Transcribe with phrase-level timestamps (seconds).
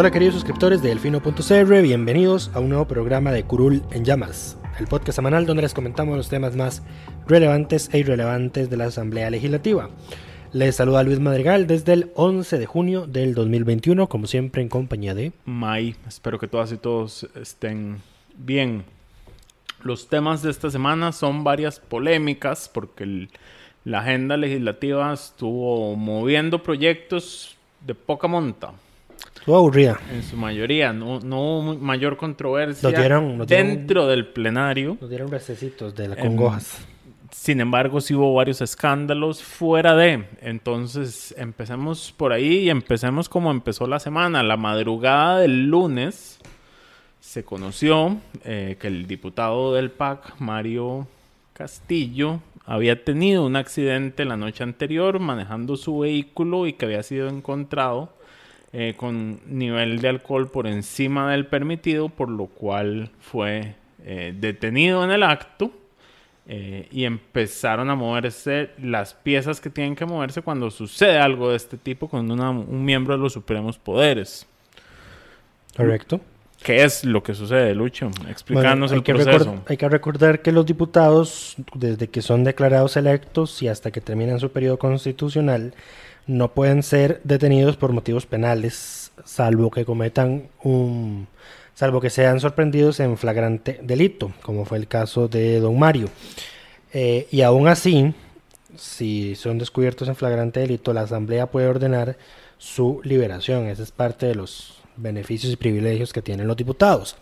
[0.00, 4.86] Hola queridos suscriptores de Delfino.cr, bienvenidos a un nuevo programa de Curul en Llamas, el
[4.86, 6.84] podcast semanal donde les comentamos los temas más
[7.26, 9.90] relevantes e irrelevantes de la Asamblea Legislativa.
[10.52, 15.14] Les saluda Luis Madrigal desde el 11 de junio del 2021, como siempre en compañía
[15.16, 15.32] de...
[15.44, 17.96] May, espero que todas y todos estén
[18.36, 18.84] bien.
[19.82, 23.30] Los temas de esta semana son varias polémicas porque el-
[23.84, 28.74] la agenda legislativa estuvo moviendo proyectos de poca monta.
[29.38, 29.98] Estuvo aburrida.
[30.12, 34.96] En su mayoría, no, no hubo mayor controversia Nos dieron- nos dieron- dentro del plenario.
[35.00, 36.86] Nos dieron recesitos de la congojas.
[37.30, 40.24] Sin embargo, sí hubo varios escándalos fuera de.
[40.40, 44.42] Entonces, empecemos por ahí y empecemos como empezó la semana.
[44.42, 46.38] La madrugada del lunes
[47.20, 51.06] se conoció eh, que el diputado del PAC, Mario
[51.52, 57.28] Castillo, había tenido un accidente la noche anterior manejando su vehículo y que había sido
[57.28, 58.12] encontrado
[58.72, 65.04] eh, con nivel de alcohol por encima del permitido, por lo cual fue eh, detenido
[65.04, 65.70] en el acto.
[66.50, 71.56] Eh, y empezaron a moverse las piezas que tienen que moverse cuando sucede algo de
[71.56, 74.46] este tipo con una- un miembro de los supremos poderes.
[75.76, 76.20] Correcto.
[76.62, 78.10] ¿Qué es lo que sucede, Lucho?
[78.28, 79.62] Explícanos Bueno, el proceso.
[79.68, 84.40] hay que recordar que los diputados, desde que son declarados electos y hasta que terminan
[84.40, 85.74] su periodo constitucional,
[86.28, 91.26] no pueden ser detenidos por motivos penales, salvo que cometan un...
[91.74, 96.08] salvo que sean sorprendidos en flagrante delito, como fue el caso de don Mario.
[96.92, 98.14] Eh, y aún así,
[98.76, 102.16] si son descubiertos en flagrante delito, la Asamblea puede ordenar
[102.58, 103.66] su liberación.
[103.66, 107.16] Esa es parte de los beneficios y privilegios que tienen los diputados.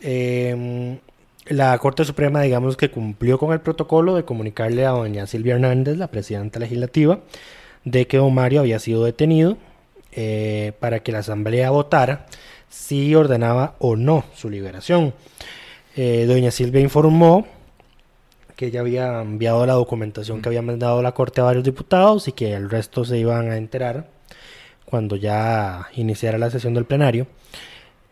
[0.00, 0.98] Eh,
[1.46, 5.96] la Corte Suprema, digamos que cumplió con el protocolo de comunicarle a doña Silvia Hernández,
[5.96, 7.20] la presidenta legislativa,
[7.84, 9.56] de que don Mario había sido detenido
[10.12, 12.26] eh, para que la Asamblea votara
[12.68, 15.14] si ordenaba o no su liberación.
[15.96, 17.46] Eh, doña Silvia informó
[18.56, 22.32] que ella había enviado la documentación que había mandado la Corte a varios diputados y
[22.32, 24.08] que el resto se iban a enterar
[24.84, 27.26] cuando ya iniciara la sesión del plenario.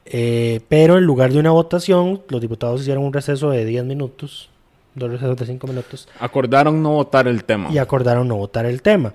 [0.06, 4.48] Eh, pero en lugar de una votación, los diputados hicieron un receso de 10 minutos,
[4.94, 7.68] dos recesos de 5 minutos, Acordaron no votar el tema.
[7.70, 9.12] y acordaron no votar el tema.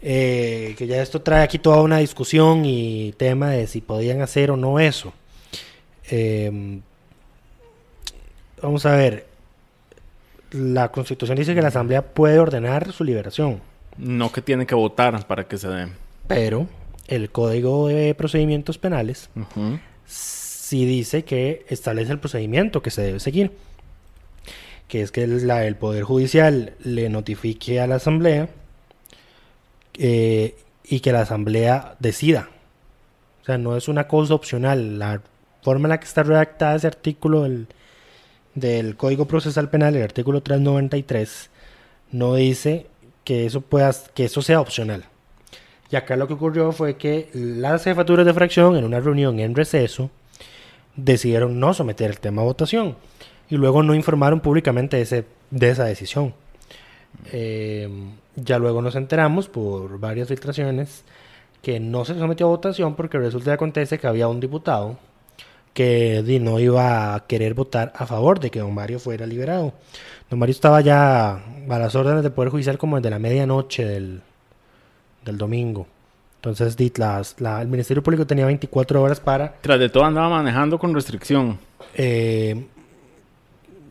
[0.00, 4.50] Eh, que ya esto trae aquí toda una discusión y tema de si podían hacer
[4.50, 5.12] o no eso.
[6.10, 6.80] Eh,
[8.62, 9.26] vamos a ver.
[10.50, 13.60] La constitución dice que la asamblea puede ordenar su liberación,
[13.98, 15.88] No que tiene que votar para que se dé.
[16.26, 16.66] pero
[17.06, 19.78] el código de procedimientos penales Ujú.
[20.06, 23.50] sí dice que establece el procedimiento que se debe seguir.
[24.88, 28.48] Que es que la- el Poder Judicial le notifique a la Asamblea
[29.98, 32.48] eh, y que la Asamblea decida.
[33.42, 34.98] O sea, no es una cosa opcional.
[34.98, 35.20] La
[35.62, 37.42] forma en la que está redactada ese artículo
[38.54, 41.50] del, Código Procesal Penal, el artículo 393,
[42.12, 42.86] no dice
[43.24, 45.04] que eso, pueda, que eso sea opcional.
[45.90, 49.54] Y acá lo que ocurrió fue que las jefaturas de fracción, en una reunión en
[49.54, 50.10] receso,
[50.96, 52.96] decidieron no someter el tema a votación
[53.48, 56.34] y luego no informaron públicamente ese- de esa decisión.
[57.32, 57.88] Eh,
[58.36, 61.04] ya luego nos enteramos por varias filtraciones
[61.62, 64.96] que no se sometió a votación porque resulta y acontece que había un diputado
[65.74, 69.72] que no iba a querer votar a favor de que don Mario fuera liberado.
[70.30, 74.20] Don Mario estaba ya a las órdenes del Poder Judicial como desde la medianoche del,
[75.24, 75.86] del domingo.
[76.36, 80.78] Entonces las- la- el Ministerio Público tenía 24 horas para Tras de todo andaba manejando
[80.78, 81.58] con restricción.
[81.94, 82.66] eh,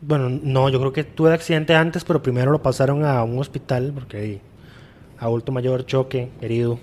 [0.02, 3.92] bueno, no, yo creo que tuve accidente antes, pero primero lo pasaron a un hospital
[3.94, 4.42] porque ahí,
[5.20, 6.80] adulto mayor, choque, herido,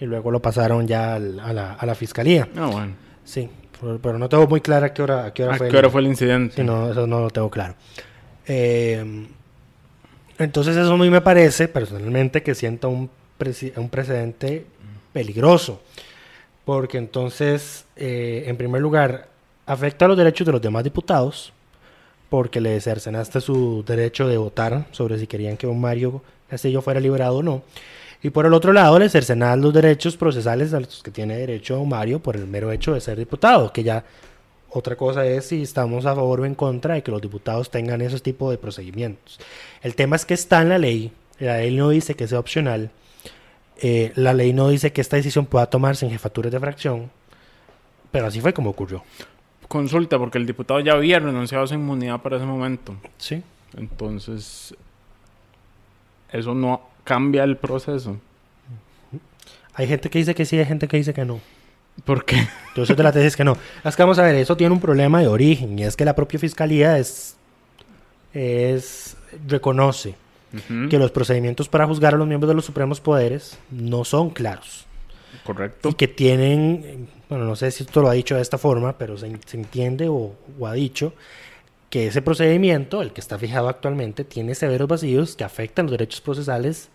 [0.00, 2.48] y luego lo pasaron ya al- a, la, a la fiscalía.
[2.56, 2.92] Ah, bueno.
[3.24, 3.48] Sí,
[3.80, 5.66] Pero, pero no tengo muy clara a qué hora, a qué hora ¿A fue.
[5.68, 6.56] qué el- hora fue el incidente?
[6.56, 7.74] Sí, no, eso no lo tengo claro.
[8.46, 9.26] Eh,
[10.38, 13.10] entonces eso a mí me parece personalmente que sienta un,
[13.76, 14.66] un precedente
[15.12, 15.82] peligroso.
[16.64, 19.28] Porque entonces, eh, en primer lugar,
[19.66, 21.52] afecta a los derechos de los demás diputados,
[22.28, 27.00] porque le cercenaste su derecho de votar sobre si querían que un Mario Castillo fuera
[27.00, 27.62] liberado o no.
[28.22, 31.84] Y por el otro lado, le cercenas los derechos procesales a los que tiene derecho
[31.84, 34.04] Mario por el mero hecho de ser diputado, que ya
[34.70, 38.00] otra cosa es si estamos a favor o en contra de que los diputados tengan
[38.00, 39.38] esos tipos de procedimientos.
[39.82, 42.90] El tema es que está en la ley, la ley no dice que sea opcional,
[43.80, 47.10] eh, la ley no dice que esta decisión pueda tomarse en jefaturas de fracción,
[48.10, 49.04] pero así fue como ocurrió.
[49.68, 52.96] Consulta, porque el diputado ya había renunciado a su inmunidad para ese momento.
[53.18, 53.42] Sí.
[53.76, 54.74] Entonces,
[56.32, 58.16] eso no cambia el proceso.
[59.74, 61.40] Hay gente que dice que sí, hay gente que dice que no.
[62.04, 62.48] ¿Por qué?
[62.68, 63.56] Entonces de la tesis que no.
[63.84, 66.14] Es que vamos a ver, eso tiene un problema de origen y es que la
[66.14, 67.36] propia fiscalía es,
[68.32, 69.16] es
[69.46, 70.14] reconoce
[70.88, 74.87] que los procedimientos para juzgar a los miembros de los supremos poderes no son claros
[75.44, 75.88] Correcto.
[75.90, 79.16] y que tienen, bueno, no sé si esto lo ha dicho de esta forma, pero
[79.16, 81.12] se, se entiende o, o ha dicho
[81.90, 86.20] que ese procedimiento, el que está fijado actualmente, tiene severos vacíos que afectan los derechos
[86.20, 86.88] procesales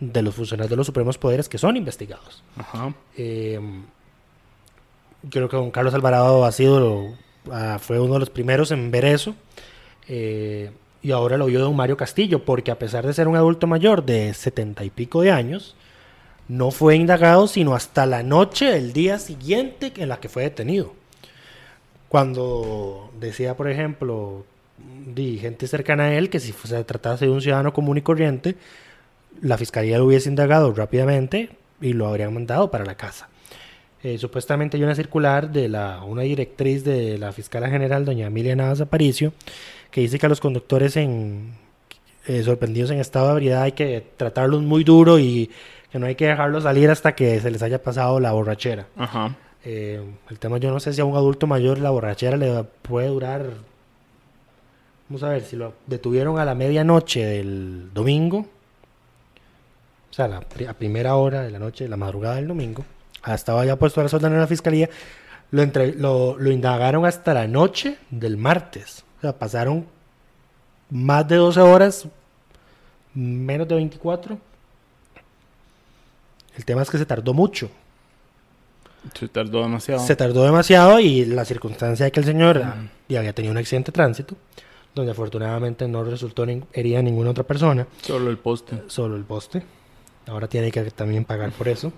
[0.00, 2.42] de los funcionarios de los supremos poderes que son investigados.
[2.56, 2.92] Ajá.
[3.16, 3.58] Eh,
[5.30, 7.14] creo que don Carlos Alvarado ha sido,
[7.50, 9.34] ah, fue uno de los primeros en ver eso.
[10.08, 10.70] Eh,
[11.02, 14.04] y ahora lo vio don Mario Castillo, porque a pesar de ser un adulto mayor
[14.04, 15.76] de setenta y pico de años,
[16.48, 20.92] no fue indagado sino hasta la noche del día siguiente en la que fue detenido.
[22.08, 24.44] Cuando decía, por ejemplo,
[25.06, 28.56] di, gente cercana a él que si se tratase de un ciudadano común y corriente,
[29.40, 31.50] la fiscalía lo hubiese indagado rápidamente
[31.80, 33.28] y lo habrían mandado para la casa.
[34.02, 38.54] Eh, supuestamente hay una circular de la, una directriz de la fiscala general, doña Emilia
[38.54, 39.32] Navas Aparicio,
[39.90, 41.54] que dice que a los conductores en,
[42.26, 45.50] eh, sorprendidos en estado de ebriedad hay que tratarlos muy duro y
[45.94, 48.88] que no hay que dejarlos salir hasta que se les haya pasado la borrachera.
[48.96, 49.36] Ajá.
[49.64, 53.06] Eh, el tema, yo no sé si a un adulto mayor la borrachera le puede
[53.06, 53.46] durar.
[55.08, 58.38] Vamos a ver, si lo detuvieron a la medianoche del domingo,
[60.10, 62.84] o sea, la, a primera hora de la noche, la madrugada del domingo,
[63.22, 64.90] ah, estaba ya puesto a la orden en la fiscalía,
[65.52, 69.04] lo, entre- lo, lo indagaron hasta la noche del martes.
[69.18, 69.86] O sea, pasaron
[70.90, 72.08] más de 12 horas,
[73.14, 74.38] menos de 24.
[76.56, 77.70] El tema es que se tardó mucho.
[79.18, 80.00] Se tardó demasiado.
[80.06, 82.62] Se tardó demasiado y la circunstancia de que el señor
[83.08, 84.34] ya había tenido un accidente de tránsito,
[84.94, 88.82] donde afortunadamente no resultó herida a ninguna otra persona, Solo el poste.
[88.86, 89.62] solo el poste.
[90.26, 91.92] Ahora tiene que también pagar por eso.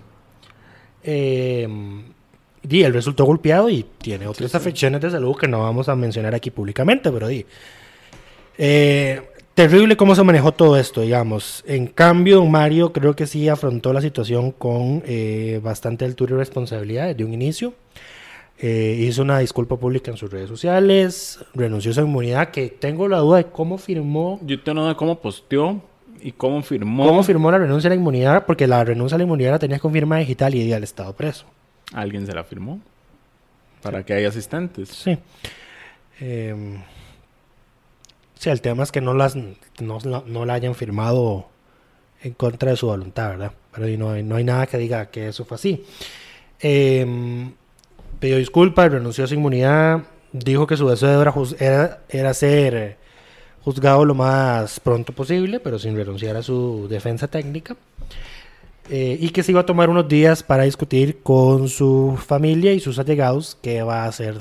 [1.03, 1.67] Eh,
[2.69, 6.35] y él resultó golpeado y tiene otras afecciones de salud que no vamos a mencionar
[6.35, 7.45] aquí públicamente, pero di.
[8.57, 9.21] Eh,
[9.57, 11.63] terrible cómo se manejó todo esto, digamos.
[11.65, 17.07] En cambio, Mario creo que sí afrontó la situación con eh, bastante altura y responsabilidad
[17.07, 17.73] desde un inicio.
[18.59, 23.07] Eh, hizo una disculpa pública en sus redes sociales, renunció a su inmunidad, que tengo
[23.07, 25.81] la duda de cómo firmó Yo te no de cómo posteó
[26.21, 27.07] y cómo firmó.
[27.07, 28.45] ¿Cómo firmó la renuncia a la inmunidad?
[28.45, 31.47] Porque la renuncia a la inmunidad la tenías con firma digital y al Estado preso.
[31.93, 32.79] Alguien se la firmó.
[33.81, 34.89] Para que haya asistentes.
[34.89, 35.17] Sí.
[36.19, 36.77] Eh,
[38.39, 41.47] sí, el tema es que no, las, no, no la hayan firmado
[42.21, 43.51] en contra de su voluntad, ¿verdad?
[43.73, 45.85] Pero no no hay nada que diga que eso fue así.
[46.59, 47.05] Eh,
[48.19, 52.97] pidió disculpas, renunció a su inmunidad, dijo que su deseo era, era, era ser
[53.63, 57.75] juzgado lo más pronto posible, pero sin renunciar a su defensa técnica.
[58.89, 62.79] Eh, y que se iba a tomar unos días para discutir con su familia y
[62.79, 64.39] sus allegados qué va a hacer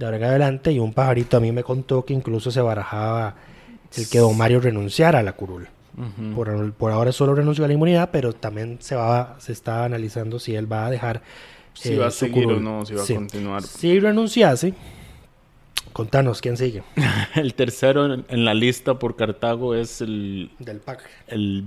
[0.00, 0.72] de ahora en adelante.
[0.72, 3.36] Y un pajarito a mí me contó que incluso se barajaba
[3.96, 5.68] el que don Mario renunciara a la curul.
[6.34, 10.38] Por, por ahora solo renunció a la inmunidad, pero también se va se está analizando
[10.38, 11.20] si él va a dejar
[11.74, 13.12] Si eh, va a su seguir o no, si va Sí.
[13.12, 13.62] a continuar.
[13.64, 14.72] Si renunciase,
[15.92, 16.82] contanos quién sigue
[17.34, 21.00] El tercero en, en la lista por Cartago es el, del PAC.
[21.26, 21.64] el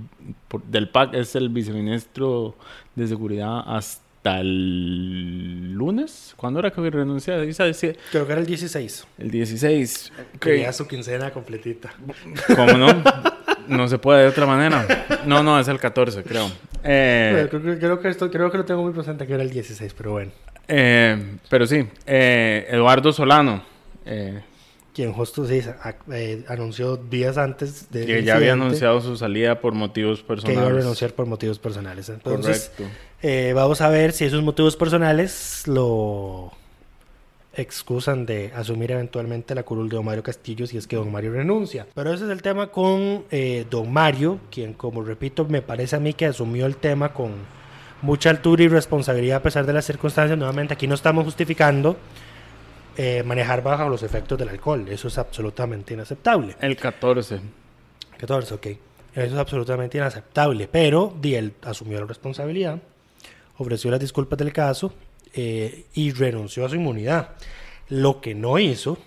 [0.48, 2.54] por- del PAC es el viceministro
[2.96, 6.32] de seguridad hasta el lunes.
[6.36, 7.42] ¿Cuándo era que había renunciado?
[7.42, 9.06] Esa decía- Creo que era el 16.
[9.18, 10.12] El 16.
[10.36, 10.40] Ok.
[10.40, 11.94] Quería su quincena completita.
[12.56, 13.02] ¿Cómo no?
[13.68, 14.86] No se puede de otra manera.
[15.26, 16.50] No, no, es el 14, creo.
[16.82, 19.94] Eh, que- creo que esto, creo que lo tengo muy presente que era el 16,
[19.96, 20.32] pero bueno.
[20.68, 23.62] eh, pero sí, eh, Eduardo Solano,
[24.06, 24.42] eh,
[24.94, 29.60] Quien justo sí, a- eh, anunció días antes de que ya había anunciado su salida
[29.60, 30.58] por motivos que personales.
[30.60, 32.08] iba a renunciar por motivos personales.
[32.08, 32.96] Entonces, Correcto.
[33.22, 36.52] eh, vamos a ver si esos motivos personales lo
[37.56, 41.32] excusan de asumir eventualmente la curul de don Mario Castillo si es que don Mario
[41.32, 41.86] renuncia.
[41.94, 46.00] Pero ese es el tema con eh, don Mario, quien como repito me parece a
[46.00, 47.32] mí que asumió el tema con
[48.02, 50.36] mucha altura y responsabilidad a pesar de las circunstancias.
[50.38, 51.96] Nuevamente aquí no estamos justificando
[52.96, 54.86] eh, manejar bajo los efectos del alcohol.
[54.88, 56.56] Eso es absolutamente inaceptable.
[56.60, 57.40] El 14.
[58.18, 58.66] 14, ok.
[58.66, 58.80] Eso
[59.14, 60.68] es absolutamente inaceptable.
[60.68, 62.78] Pero di, él asumió la responsabilidad,
[63.58, 64.92] ofreció las disculpas del caso
[65.32, 67.30] eh, y renunció a su inmunidad.
[67.88, 68.98] Lo que no hizo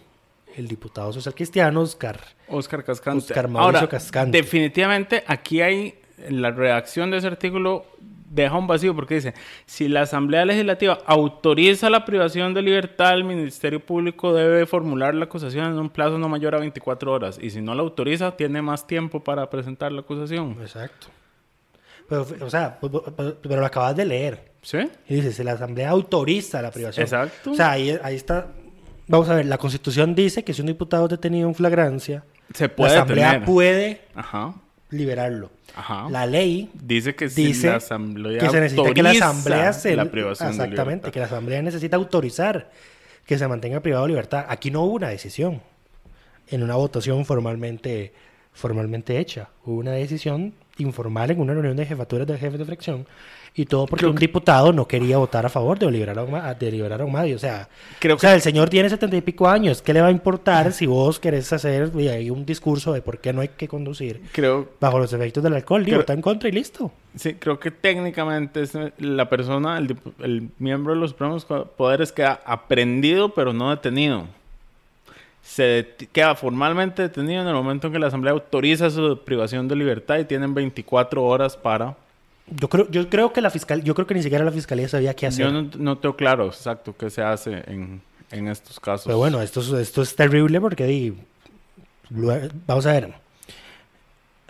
[0.55, 3.25] el diputado social cristiano Oscar, Oscar Cascante.
[3.25, 4.37] Oscar Mauricio Ahora, Cascante.
[4.37, 7.85] definitivamente aquí hay la redacción de ese artículo
[8.29, 9.33] deja un vacío porque dice,
[9.65, 15.25] si la Asamblea Legislativa autoriza la privación de libertad, el Ministerio Público debe formular la
[15.25, 18.61] acusación en un plazo no mayor a 24 horas y si no la autoriza, tiene
[18.61, 20.57] más tiempo para presentar la acusación.
[20.61, 21.07] Exacto.
[22.09, 24.51] Pero, o sea, pues, pero, pero lo acabas de leer.
[24.61, 24.79] ¿Sí?
[25.07, 27.03] Y dice, si la Asamblea autoriza la privación.
[27.03, 27.51] Exacto.
[27.51, 28.47] O sea, ahí, ahí está.
[29.07, 32.67] Vamos a ver, la Constitución dice que si un diputado es detenido en flagrancia, Se
[32.67, 33.45] puede la Asamblea detener.
[33.45, 34.55] puede Ajá.
[34.89, 35.51] Liberarlo.
[35.75, 36.09] Ajá.
[36.09, 39.95] La ley Dice que si dice la Asamblea que se necesita que la Asamblea se...
[39.95, 42.71] la privación Exactamente, que la Asamblea necesita autorizar
[43.25, 44.45] que se mantenga privado de libertad.
[44.47, 45.61] Aquí no hubo una decisión
[46.47, 48.13] en una votación formalmente,
[48.57, 49.49] formalmente hecha.
[49.65, 53.07] Hubo una decisión informal en una reunión de jefaturas de jefes de fracción
[53.55, 56.23] y todo porque Creo un que- diputado no quería votar a favor de liberar a
[56.23, 57.35] un, ma- de liberar a un Madio.
[57.35, 59.81] O sea, Creo o sea, el señor tiene setenta y pico años.
[59.81, 63.17] ¿Qué le va a importar si vos querés hacer y hay un discurso de por
[63.19, 65.83] qué no hay que conducir Creo, bajo los efectos del alcohol?
[65.83, 66.91] Creo- está en contra y listo.
[67.15, 72.39] sí, creo que técnicamente es la persona, el, el miembro de los supremos poderes queda
[72.45, 74.27] aprendido pero no detenido.
[75.47, 79.75] Se queda formalmente detenido en el momento en que la Asamblea autoriza su privación de
[79.77, 81.95] libertad y tienen 24 horas para...
[82.49, 85.13] Yo creo, yo creo que la fiscal, yo creo que ni siquiera la fiscalía sabía
[85.15, 85.45] qué hacer.
[85.45, 88.01] Yo no, no tengo claro exacto qué se hace en,
[88.31, 89.05] en estos casos.
[89.05, 91.13] Pero bueno, esto, es- esto es terrible porque
[92.13, 93.13] lue- vamos a ver.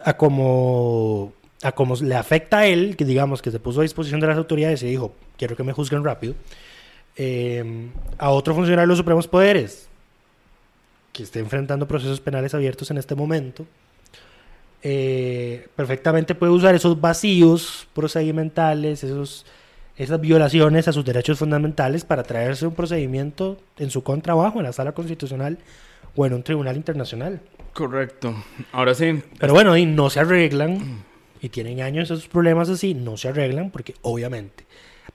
[0.03, 1.31] A como
[1.63, 4.37] a como le afecta a él, que digamos que se puso a disposición de las
[4.37, 6.35] autoridades y dijo, quiero que me juzguen rápido,
[7.15, 7.89] eh,
[8.19, 9.87] a otro funcionario de los supremos poderes
[11.17, 13.65] que esté enfrentando procesos penales abiertos en este momento,
[14.83, 19.47] eh, perfectamente puede usar esos vacíos procedimentales, esos,
[19.95, 24.73] esas violaciones a sus derechos fundamentales para traerse un procedimiento en su contrabajo en la
[24.73, 25.57] sala constitucional
[26.15, 27.41] o en un tribunal internacional.
[27.73, 28.35] Correcto.
[28.71, 31.03] Ahora sí, Pero bueno, y no se arreglan
[31.41, 34.66] y tienen años esos problemas así, no se arreglan porque obviamente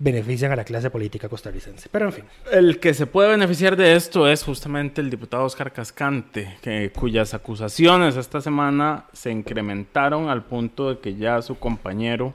[0.02, 1.88] benefician a la clase política costarricense.
[1.90, 5.72] Pero en fin, El que se puede beneficiar de esto es justamente el diputado Oscar
[5.72, 6.58] Cascante,
[6.96, 12.34] cuyas acusaciones esta semana se incrementaron al punto de que ya su compañero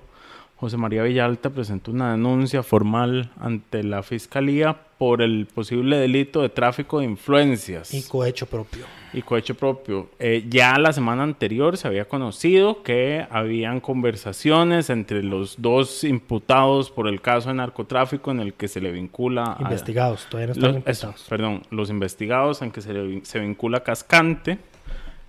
[0.59, 6.49] José María Villalta presentó una denuncia formal ante la Fiscalía por el posible delito de
[6.49, 8.85] tráfico de influencias y cohecho propio.
[9.13, 10.09] y cohecho propio.
[10.17, 16.89] Eh, ya la semana anterior se había conocido que habían conversaciones entre los dos imputados
[16.89, 20.53] por el caso de narcotráfico en el que se le vincula a- Investigados, todavía no
[20.53, 21.29] están los, eso, imputados.
[21.29, 24.57] perdón, los investigados en que se, le se vincula a Cascante,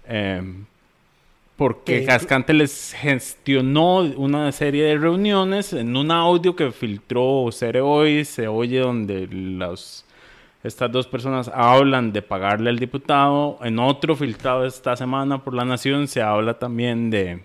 [0.07, 0.41] eh,
[1.59, 7.81] porque Que- Cascante les gestionó una serie de reuniones en un audio que filtró Cere
[7.81, 10.05] Hoy, se oye donde los,
[10.63, 15.65] estas dos personas hablan de pagarle al diputado, en otro filtrado esta semana por La
[15.65, 17.41] Nación se habla también de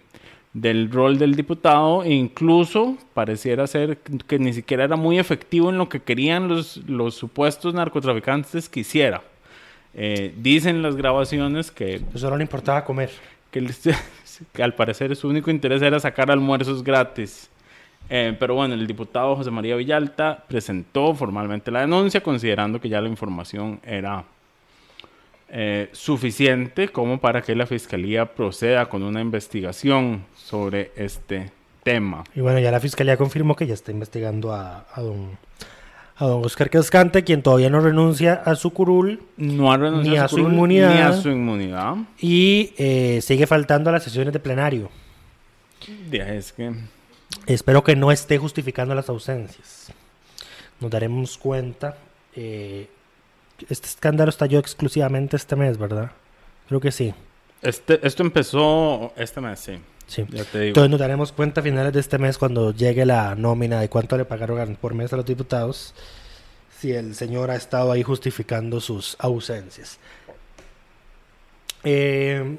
[0.53, 5.89] del rol del diputado incluso pareciera ser que ni siquiera era muy efectivo en lo
[5.89, 9.24] que querían los, los supuestos narcotraficantes que hiciera.
[9.96, 13.10] Eh, dicen las grabaciones que, Eso solo le importaba comer.
[14.53, 17.50] que, al parecer su único interés era sacar almuerzos gratis.
[18.10, 23.00] Eh, pero bueno, el diputado José María Villalta presentó formalmente la denuncia considerando que ya
[23.00, 24.25] la información era
[25.50, 31.51] eh, suficiente como para que la fiscalía proceda con una investigación sobre este
[31.83, 32.24] tema.
[32.36, 35.38] Y bueno, ya la fiscalía confirmó que ya está investigando a, a don,
[36.15, 40.17] a don Oscar Cascante, quien todavía no renuncia a su curul No ha renunciado Ni
[40.17, 40.93] a su curul, inmunidad.
[40.93, 41.96] Ni a su inmunidad.
[42.20, 44.89] y eh, sigue faltando a las sesiones de plenario.
[46.12, 46.72] Ya, Es que
[47.48, 49.91] Espero que no esté justificando las ausencias.
[50.79, 51.98] Nos daremos cuenta.
[52.36, 52.88] eh,
[53.70, 56.12] este escándalo estalló exclusivamente este mes, ¿verdad?
[56.67, 57.13] Creo que sí.
[57.62, 59.74] este, esto empezó este mes, sí.
[60.07, 60.25] Sí.
[60.29, 60.67] Ya te digo.
[60.69, 64.17] Entonces nos daremos cuenta a finales de este mes cuando llegue la nómina de cuánto
[64.17, 65.93] le pagaron por mes a los diputados,
[66.79, 70.00] si el señor ha estado ahí justificando sus ausencias.
[71.83, 72.57] Eh,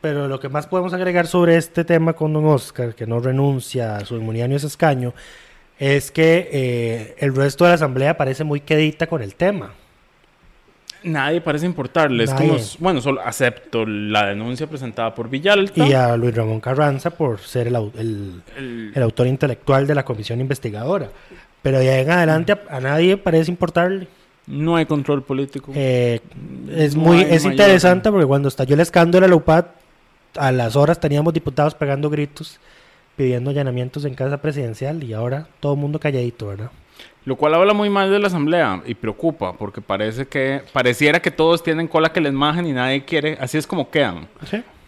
[0.00, 3.96] pero lo que más podemos agregar sobre este tema con don Oscar, que no renuncia
[3.96, 5.12] a su inmunidad ni a su escaño,
[5.78, 9.74] es que eh, el resto de la asamblea parece muy quedita con el tema.
[11.02, 12.24] Nadie parece importarle.
[12.24, 12.48] Es Nadie.
[12.48, 15.86] como, bueno, solo acepto la denuncia presentada por Villalta.
[15.86, 20.04] Y a Luis Ramón Carranza por ser el, el- El- el autor intelectual de la
[20.04, 21.08] comisión investigadora.
[21.62, 24.08] Pero de ahí en adelante a, a nadie parece importarle.
[24.46, 25.72] No hay control político.
[25.74, 26.20] Eh,
[26.74, 29.64] es No muy es mayor- interesante porque cuando estalló el escándalo de la UPAD,
[30.36, 32.58] a las horas teníamos diputados pegando gritos,
[33.16, 36.70] pidiendo allanamientos en casa presidencial y ahora todo el mundo calladito, ¿verdad?
[37.26, 41.30] Lo cual habla muy mal de la asamblea y preocupa porque parece que pareciera que
[41.30, 43.36] todos tienen cola que les majen y nadie quiere.
[43.40, 44.26] Así es como quedan.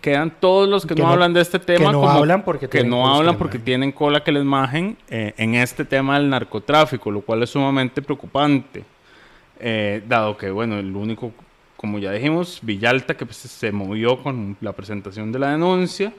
[0.00, 2.66] Quedan todos los que, Que no, no- hablan de este tema no como hablan porque
[2.66, 6.18] que tienen no que hablan porque tienen cola que les majen eh, en este tema
[6.18, 8.82] del narcotráfico, lo cual es sumamente preocupante.
[9.60, 11.30] Eh, dado que, bueno, el único,
[11.76, 16.12] como ya dijimos, Villalta, que pues, se movió con la presentación de la denuncia.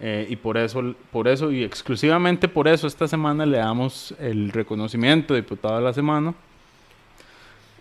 [0.00, 4.50] Eh, y por eso, por eso y exclusivamente por eso esta semana le damos el
[4.50, 6.34] reconocimiento de diputado de la semana.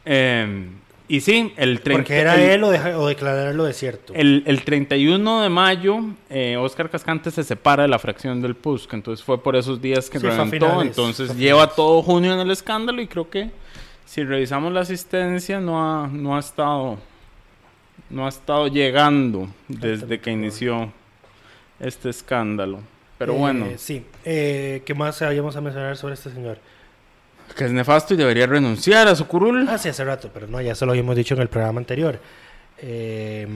[0.06, 0.68] Eh,
[1.08, 4.14] y sí, el 30, Porque era el- él o, deja- o declararlo desierto.
[4.16, 6.00] el, el 31 de mayo,
[6.30, 10.10] eh, Oscar Cascante se separa de la fracción del PUSC, entonces fue por esos días
[10.10, 13.50] que Sí, reventó, finales, entonces lleva todo junio en el escándalo y creo que
[14.06, 16.98] si revisamos la asistencia no ha, no ha estado
[18.12, 20.92] no ha estado llegando desde que inició
[21.80, 22.80] este escándalo.
[23.18, 24.06] Pero Eh, bueno, Sí.
[24.26, 26.58] Eh, ¿Qué más habíamos a mencionar sobre este señor?
[27.56, 29.68] que es nefasto y debería renunciar a su curul.
[29.68, 32.20] Ah, sí, hace rato, pero no, ya se lo habíamos dicho en el programa anterior.
[32.78, 33.48] Eh,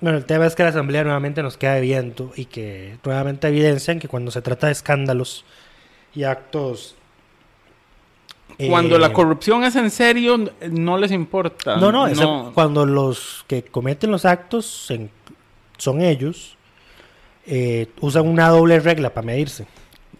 [0.00, 4.00] bueno, el tema es que la Asamblea nuevamente nos queda viendo y que nuevamente evidencian
[4.00, 5.44] que cuando se trata de escándalos
[6.14, 6.96] y actos...
[8.68, 10.38] Cuando eh, la corrupción es en serio,
[10.70, 11.76] no les importa.
[11.76, 12.20] No, no, es
[12.54, 14.88] cuando los que cometen los actos
[15.78, 16.56] son ellos,
[17.46, 19.66] eh, usan una doble regla para medirse.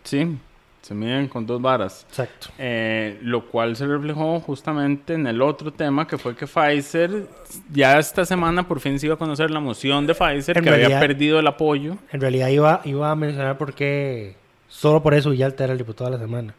[0.05, 0.37] Sí,
[0.83, 2.05] se miden con dos varas.
[2.09, 2.49] Exacto.
[2.59, 7.27] Eh, lo cual se reflejó justamente en el otro tema que fue que Pfizer
[7.73, 10.71] ya esta semana por fin se iba a conocer la moción de Pfizer En que
[10.71, 11.97] había realidad- perdido el apoyo.
[12.13, 14.35] En realidad iba, iba a mencionar por qué
[14.69, 16.55] solo por eso Villalta era el diputado de la semana.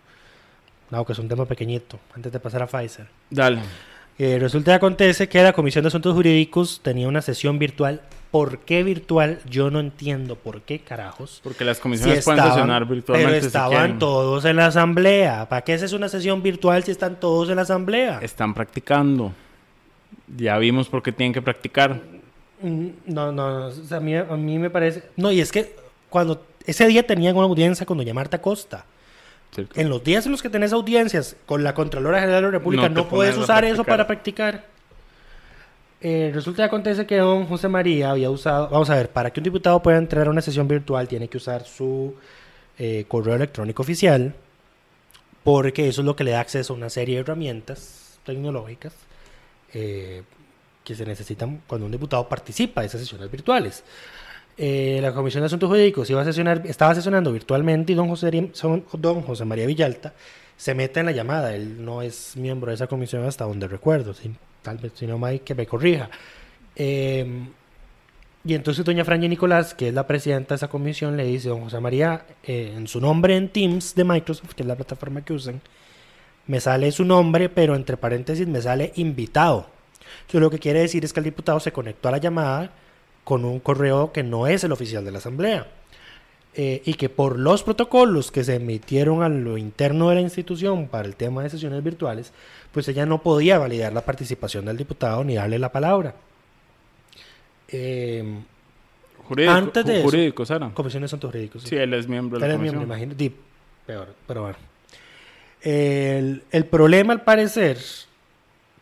[0.89, 3.07] No, que es un tema pequeñito, antes de pasar a Pfizer.
[3.29, 3.59] Dale.
[4.19, 7.99] Eh, resulta y acontece que la Comisión de Asuntos Jurídicos tenía una sesión virtual.
[8.33, 9.41] ¿Por qué virtual?
[9.47, 11.39] Yo no entiendo por qué carajos.
[11.43, 13.31] Porque las Si comisiones pueden sesionar virtualmente.
[13.35, 15.47] Pero estaban todos en la asamblea.
[15.47, 18.17] ¿Para qué es una sesión virtual si están todos en la asamblea?
[18.23, 19.33] Están practicando.
[20.35, 22.01] Ya vimos por qué tienen que practicar.
[22.63, 23.65] Mm, No, no, no.
[23.67, 25.03] o sea, a, mí, a mí me parece...
[25.15, 25.75] No, y es que
[26.09, 28.83] cuando ese día tenían una audiencia con doña Marta Costa.
[29.53, 29.79] ¿cierto?
[29.79, 32.89] En los días en los que tenés audiencias con la Contralora General de la República,
[32.89, 34.72] No puedes usar eso para practicar.
[36.05, 39.39] Eh, resulta y acontece que don José María había usado, vamos a ver, para que
[39.39, 42.13] un diputado pueda entrar a una sesión virtual tiene que usar su
[42.77, 44.35] eh, correo electrónico oficial,
[45.45, 48.93] porque eso es lo que le da acceso a una serie de herramientas tecnológicas
[49.73, 50.23] eh,
[50.83, 53.83] que se necesitan cuando un diputado participa de esas sesiones virtuales.
[54.57, 58.29] Eh, la Comisión de Asuntos Jurídicos iba a sesionar, estaba sesionando virtualmente y don José,
[58.93, 60.13] don José María Villalta
[60.57, 61.55] se mete en la llamada.
[61.55, 64.13] Él no es miembro de esa comisión hasta donde recuerdo.
[64.13, 66.09] si- tal vez, si no, Mike, que me corrija.
[66.75, 67.45] Eh,
[68.45, 71.61] y entonces doña Franja Nicolás, que es la presidenta de esa comisión, le dice, don
[71.61, 75.33] José María, eh, en su nombre en Teams de Microsoft, que es la plataforma que
[75.33, 75.61] usan,
[76.47, 79.67] me sale su nombre, pero entre paréntesis me sale invitado.
[80.27, 82.71] Eso lo que quiere decir es que el diputado se conectó a la llamada
[83.23, 85.67] con un correo que no es el oficial de la Asamblea.
[86.55, 90.87] Eh, y que por los protocolos que se emitieron a lo interno de la institución
[90.87, 92.31] para el tema de sesiones virtuales,
[92.71, 96.13] pues ella no podía validar la participación del diputado ni darle la palabra.
[97.69, 98.23] Eh,
[99.27, 100.69] Jurídico, Antes de ju- eso- jurídico, Sara.
[100.73, 101.63] Comisión de Asuntos Jurídicos.
[101.63, 101.69] sí.
[101.69, 103.11] Sí, él es miembro de Él la es miembro, comisión.
[103.11, 103.35] imagino.
[103.87, 104.57] Peor, pero bueno.
[105.61, 107.77] El, el problema, al parecer,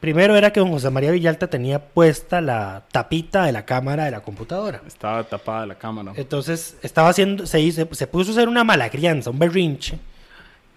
[0.01, 4.11] primero era que don José María Villalta tenía puesta la tapita de la cámara de
[4.11, 4.81] la computadora.
[4.85, 6.11] Estaba tapada la cámara.
[6.17, 9.97] Entonces, estaba haciendo, se, hizo- se puso a hacer una mala crianza, un berrinche,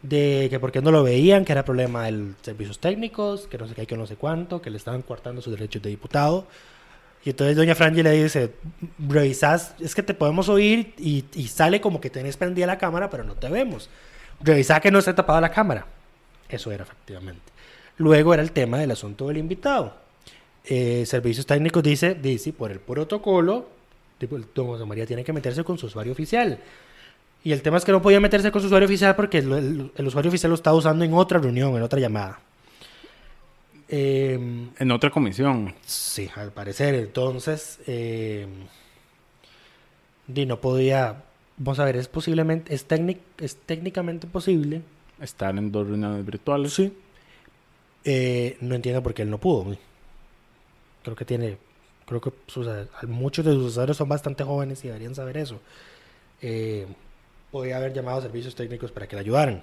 [0.02, 3.74] de que porque no lo veían, que era problema de servicios técnicos, que no sé
[3.74, 6.46] qué, que no sé cuánto, que le estaban coartando sus derechos de diputado.
[7.24, 8.52] Y entonces doña Franji le dice,
[8.98, 13.08] revisás, es que te podemos oír y, y sale como que tenés prendida la cámara,
[13.08, 13.88] pero no te vemos.
[14.40, 15.86] Revisá que no esté tapada la cámara.
[16.50, 17.40] Eso era efectivamente.
[17.96, 19.94] Luego era el tema del asunto del invitado.
[20.64, 23.68] Eh, servicios técnicos dice, dice, por el protocolo,
[24.54, 26.58] don José María tiene que meterse con su usuario oficial.
[27.44, 29.92] Y el tema es que no podía meterse con su usuario oficial porque el, el-
[29.94, 32.40] el usuario oficial lo estaba usando en otra reunión, en otra llamada.
[33.88, 35.74] Em, En otra comisión.
[35.84, 36.94] Sí, al parecer.
[36.94, 38.46] Entonces, eh,
[40.26, 41.22] di, no podía.
[41.58, 44.80] Vamos a ver, es posiblemente, es, técnic- es técnicamente posible.
[45.20, 46.72] Estar en dos reuniones virtuales.
[46.72, 46.92] Sí.
[48.04, 49.76] Eh, no entiendo por qué él no pudo.
[51.02, 51.58] creo que tiene,
[52.06, 52.66] creo que sus-
[53.06, 55.60] muchos de sus usuarios son bastante jóvenes y deberían saber eso.
[56.40, 56.86] Eh,
[57.50, 59.62] podía haber llamado a servicios técnicos para que le ayudaran.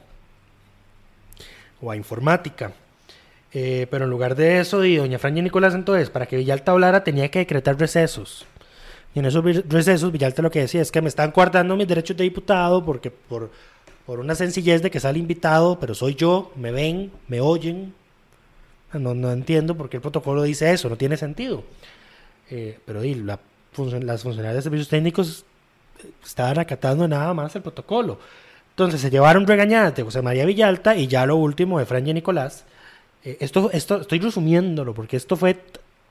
[1.81, 2.73] O a informática.
[3.53, 7.03] Eh, pero en lugar de eso, y doña Franja Nicolás entonces, para que Villalta hablara,
[7.03, 8.45] tenía que decretar recesos.
[9.13, 12.15] Y en esos recesos, Villalta lo que decía es que me están guardando mis derechos
[12.15, 13.51] de diputado porque por,
[14.05, 17.93] por una sencillez de que sale invitado, pero soy yo, me ven, me oyen.
[18.93, 21.63] No, no entiendo por qué el protocolo dice eso, no tiene sentido.
[22.49, 23.39] Eh, pero y, las
[23.73, 25.45] funcionarias de servicios técnicos
[26.03, 28.19] eh, estaban acatando nada más el protocolo.
[28.71, 32.65] Entonces se llevaron regañadas de José María Villalta y ya lo último de Franja Nicolás.
[33.23, 35.57] Eh, esto, esto estoy resumiéndolo porque esto fue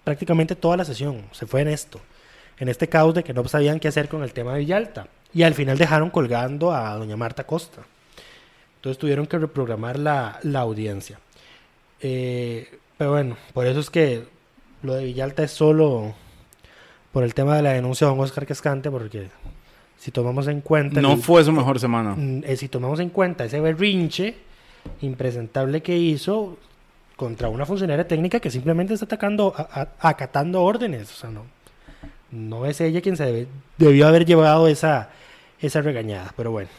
[0.05, 2.01] prácticamente toda la sesión, se fue en esto,
[2.59, 5.09] en este caos de que no sabían qué hacer con el tema de Villalta.
[5.33, 7.83] Y al final dejaron colgando a doña Marta Costa.
[8.77, 11.21] Entonces tuvieron que reprogramar la, la audiencia.
[12.03, 14.25] Eh, pero bueno, por eso es que
[14.83, 16.15] lo de Villalta es solo
[17.13, 19.29] por el tema de la denuncia de don Oscar Cascante, porque
[19.99, 21.01] si tomamos en cuenta...
[21.03, 22.15] No el- fue su mejor semana.
[22.17, 24.35] Mm, eh, si tomamos en cuenta ese berrinche
[25.03, 26.57] impresentable que hizo
[27.17, 31.43] contra una funcionaria técnica que simplemente está atacando, a- a- acatando órdenes, o sea, no,
[32.31, 35.11] no es ella quien se debe- debió haber llevado esa,
[35.61, 36.71] esa regañada, pero bueno.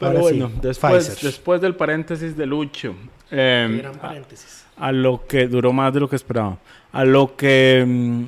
[0.00, 1.24] Pero Ahora sí, bueno, después, Pfizer.
[1.30, 2.94] después del paréntesis de Lucho,
[3.30, 4.64] eh, Gran paréntesis.
[4.76, 6.58] a lo que duró más de lo que esperaba.
[6.92, 8.24] A lo que mm,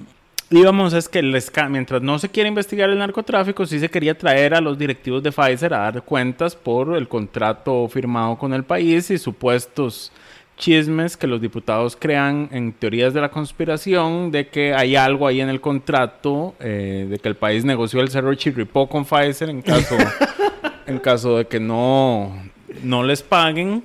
[0.51, 1.37] íbamos es que el
[1.71, 5.33] mientras no se quiere investigar el narcotráfico, sí se quería traer a los directivos de
[5.33, 10.13] Pfizer a dar cuentas por el contrato firmado con el país y supuestos
[10.59, 15.41] chismes que los diputados crean en teorías de la conspiración de que hay algo ahí
[15.41, 19.63] en el contrato, eh, de que el país negoció el cerro Chirripó con Pfizer en
[19.63, 19.97] caso,
[20.87, 22.35] en caso de que no,
[22.83, 23.85] no les paguen.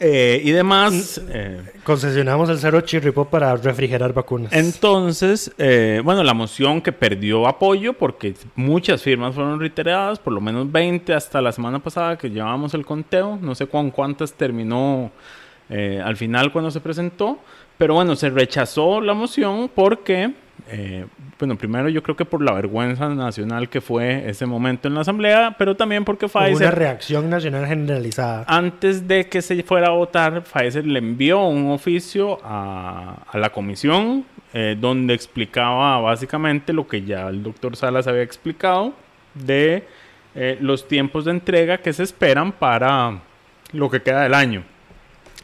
[0.00, 1.20] Eh, y demás.
[1.28, 4.52] eh, Concesionamos el cero chirripo para refrigerar vacunas.
[4.52, 10.40] entonces, eh, bueno, la moción que perdió apoyo porque muchas firmas fueron reiteradas, por lo
[10.40, 15.10] menos 20 hasta la semana pasada que llevábamos el conteo, no sé con cuántas terminó
[15.68, 17.38] eh, al final cuando se presentó,
[17.78, 20.32] pero bueno, se rechazó la moción porque,
[20.68, 21.06] eh,
[21.38, 25.00] bueno, primero yo creo que por la vergüenza nacional que fue ese momento en la
[25.00, 28.44] asamblea, pero también porque Hubo una Pfizer reacción nacional generalizada.
[28.46, 33.50] antes de que se fuera a votar, Pfizer le envió un oficio a, a la
[33.50, 38.92] comisión eh, donde explicaba básicamente lo que ya el doctor Salas había explicado
[39.34, 39.84] de
[40.34, 43.20] eh, los tiempos de entrega que se esperan para
[43.72, 44.64] lo que queda del año.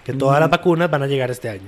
[0.07, 1.67] Que todas las vacunas van a llegar este año.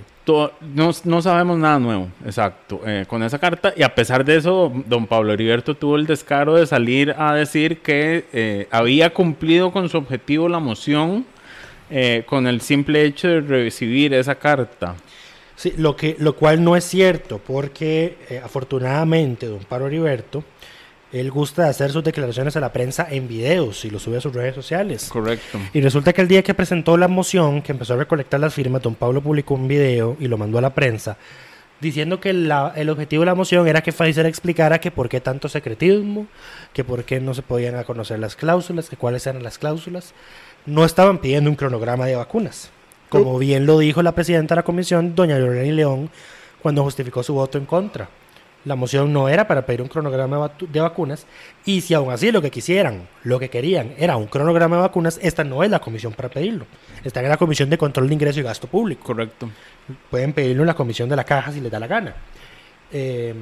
[0.72, 3.72] No, no sabemos nada nuevo, exacto, eh, con esa carta.
[3.76, 7.80] Y a pesar de eso, don Pablo Heriberto tuvo el descaro de salir a decir
[7.80, 11.26] que eh, había cumplido con su objetivo la moción
[11.90, 14.94] eh, con el simple hecho de recibir esa carta.
[15.56, 20.44] Sí, lo, que, lo cual no es cierto, porque afortunadamente don Pablo Heriberto,
[21.12, 24.20] él gusta de hacer sus declaraciones a la prensa en videos y lo sube a
[24.20, 25.08] sus redes sociales.
[25.10, 25.58] Correcto.
[25.72, 28.82] Y resulta que el día que presentó la moción, que empezó a recolectar las firmas,
[28.82, 31.16] don Pablo publicó un video y lo mandó a la prensa,
[31.80, 35.20] diciendo que la- el objetivo de la moción era que Pfizer explicara que por qué
[35.20, 36.26] tanto secretismo,
[36.72, 40.12] que por qué no se podían conocer las cláusulas, que cuáles eran las cláusulas.
[40.66, 42.70] No estaban pidiendo un cronograma de vacunas,
[43.08, 46.10] como bien lo dijo la presidenta de la comisión, doña Lorena León,
[46.60, 48.08] cuando justificó su voto en contra.
[48.64, 51.26] La moción no era para pedir un cronograma de, vacunas
[51.64, 55.18] y si aún así lo que quisieran, lo que querían era un cronograma de vacunas,
[55.22, 56.66] esta no es la comisión para pedirlo.
[57.04, 59.04] Está en la comisión de control de ingreso y gasto público.
[59.04, 59.48] Correcto.
[60.10, 62.14] Pueden pedirlo en la comisión de la caja si les da la gana.
[62.92, 63.34] Eh,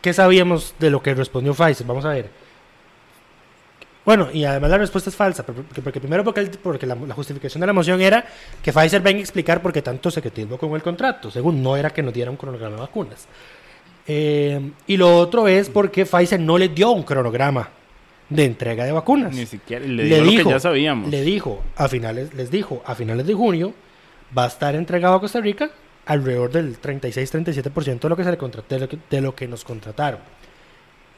[0.00, 1.86] ¿Qué sabíamos de lo que respondió Pfizer?
[1.86, 2.30] Vamos a ver.
[4.04, 7.14] Bueno, y además la respuesta es falsa, porque, porque primero porque, el- porque la, la
[7.14, 8.24] justificación de la moción era
[8.62, 11.30] que Pfizer venga a explicar por qué tanto secretismo con el contrato.
[11.30, 13.28] Según no era que nos diera un cronograma de vacunas.
[14.06, 17.70] Eh, y lo otro es porque Pfizer no les dio un cronograma
[18.28, 19.34] de entrega de vacunas.
[19.34, 21.10] Ni siquiera le digo lo que ya sabíamos.
[21.10, 23.74] Le dijo a finales, les dijo a finales de junio
[24.36, 25.70] va a estar entregado a Costa Rica
[26.06, 29.46] alrededor del 36-37% de lo que se le contrató, de lo que, de lo que
[29.46, 30.20] nos contrataron.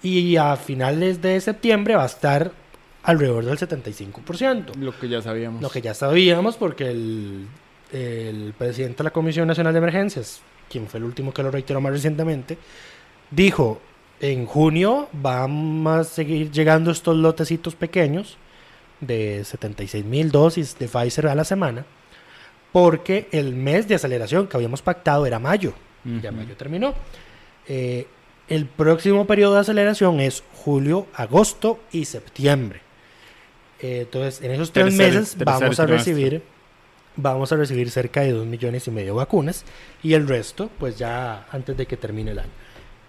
[0.03, 2.53] Y a finales de septiembre va a estar
[3.05, 4.75] alrededor del 75%.
[4.77, 5.63] Lo que ya sabíamos.
[5.63, 7.47] Lo que ya sabíamos porque el,
[7.93, 10.43] el presidente de la Comisión Nacional de Emergencias,
[10.75, 12.59] quien fue el último que lo reiteró más recientemente,
[13.31, 13.81] dijo,
[14.21, 18.39] en junio van a seguir llegando estos lotecitos pequeños
[19.01, 21.85] de 76 mil dosis de Pfizer a la semana,
[22.73, 25.75] porque el mes de aceleración que habíamos pactado era mayo.
[26.05, 26.39] Ya Ujú.
[26.39, 26.93] mayo terminó.
[27.69, 28.09] Eh,
[28.49, 32.81] el próximo periodo de aceleración es julio, agosto y septiembre.
[33.81, 36.43] Eh, entonces, en esos tres Tercer- meses tercer vamos a recibir
[37.17, 39.65] vamos a recibir cerca de 2 millones y medio de vacunas
[40.03, 42.51] y el resto pues ya antes de que termine el año.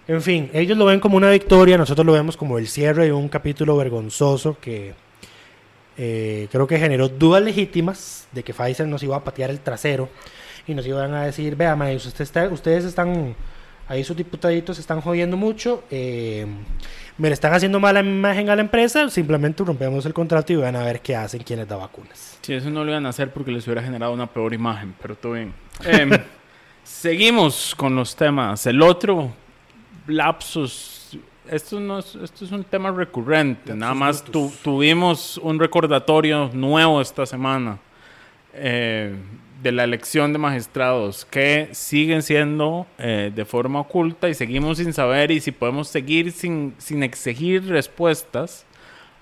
[0.08, 3.12] En fin, ellos lo ven como una victoria, nosotros lo vemos como el cierre de
[3.12, 4.94] un capítulo vergonzoso que
[5.98, 10.08] eh, creo que generó dudas legítimas de que Pfizer nos iba a patear el trasero
[10.66, 13.34] y nos iban a decir, vea, maíz, usted está, ustedes están,
[13.88, 16.46] ahí sus diputaditos están jodiendo mucho, eh,
[17.18, 20.76] me le están haciendo mala imagen a la empresa, simplemente rompemos el contrato y van
[20.76, 22.38] a ver qué hacen quienes da vacunas.
[22.42, 25.14] Sí, eso no lo iban a hacer porque les hubiera generado una peor imagen, pero
[25.16, 25.52] todo bien.
[25.84, 26.10] Em,
[26.84, 28.66] seguimos con los temas.
[28.66, 29.32] El otro,
[30.06, 31.16] lapsus.
[31.48, 33.74] Esto, no es, esto es un tema recurrente.
[33.74, 37.78] Nada más tu- tuvimos un recordatorio nuevo esta semana
[38.52, 39.14] eh,
[39.62, 44.92] de la elección de magistrados que siguen siendo eh, de forma oculta y seguimos sin
[44.92, 48.66] saber y si podemos seguir sin, sin exigir respuestas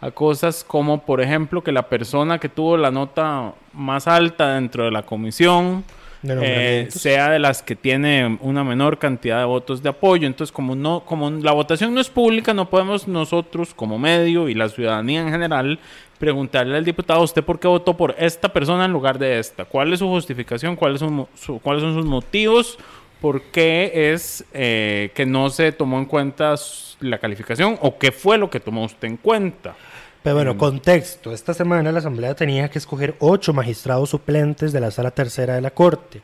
[0.00, 4.84] a cosas como, por ejemplo, que la persona que tuvo la nota más alta dentro
[4.84, 5.82] de la comisión
[6.22, 10.26] De eh, sea de las que tiene una menor cantidad de votos de apoyo.
[10.26, 14.54] Entonces, como no, como la votación no es pública, no podemos nosotros como medio y
[14.54, 15.78] la ciudadanía en general
[16.24, 19.64] preguntarle al diputado, ¿usted por qué votó por esta persona en lugar de esta?
[19.66, 20.74] ¿Cuál es su justificación?
[20.74, 22.78] ¿Cuáles son, su- cuáles son sus motivos?
[23.20, 26.54] ¿Por qué es eh, que no se tomó en cuenta
[27.00, 27.78] la calificación?
[27.82, 29.74] ¿O qué fue lo que tomó usted en cuenta?
[30.22, 30.38] Pero Mm.
[30.38, 31.32] bueno, contexto.
[31.32, 35.60] Esta semana la Asamblea tenía que escoger ocho magistrados suplentes de la sala tercera de
[35.60, 36.22] la Corte.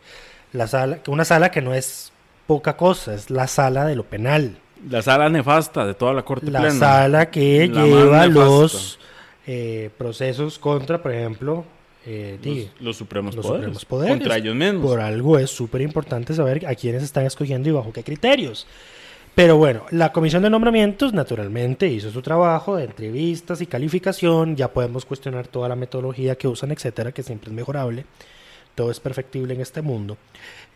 [0.52, 2.10] La sala, una sala que no es
[2.46, 4.56] poca cosa, es la sala de lo penal.
[4.88, 6.74] La sala nefasta de toda la Corte La Plena.
[6.78, 8.98] sala que La lleva los
[9.52, 11.64] eh, procesos contra, por ejemplo,
[12.06, 14.16] eh, Los, los supremos, los poderes, supremos poderes.
[14.16, 14.86] Contra ellos mismos.
[14.88, 18.64] Por algo es súper importante saber a quiénes están escogiendo y bajo qué criterios.
[19.34, 24.54] Pero bueno, la comisión de nombramientos naturalmente hizo su trabajo de entrevistas y calificación.
[24.54, 28.04] Ya podemos cuestionar toda la metodología que usan, etcétera, que siempre es mejorable.
[28.76, 30.16] Todo es perfectible en este mundo.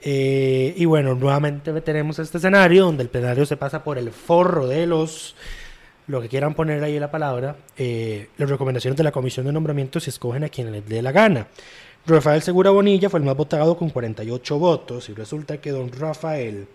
[0.03, 4.67] Eh, y bueno, nuevamente tenemos este escenario donde el plenario se pasa por el forro
[4.67, 5.37] de los,
[6.07, 9.53] lo que quieran poner ahí en la palabra, eh, las recomendaciones de la comisión de
[9.53, 11.47] nombramientos y escogen a quien les dé la gana.
[12.07, 16.67] Rafael Segura Bonilla fue el más votado con 48 votos y resulta que don Rafael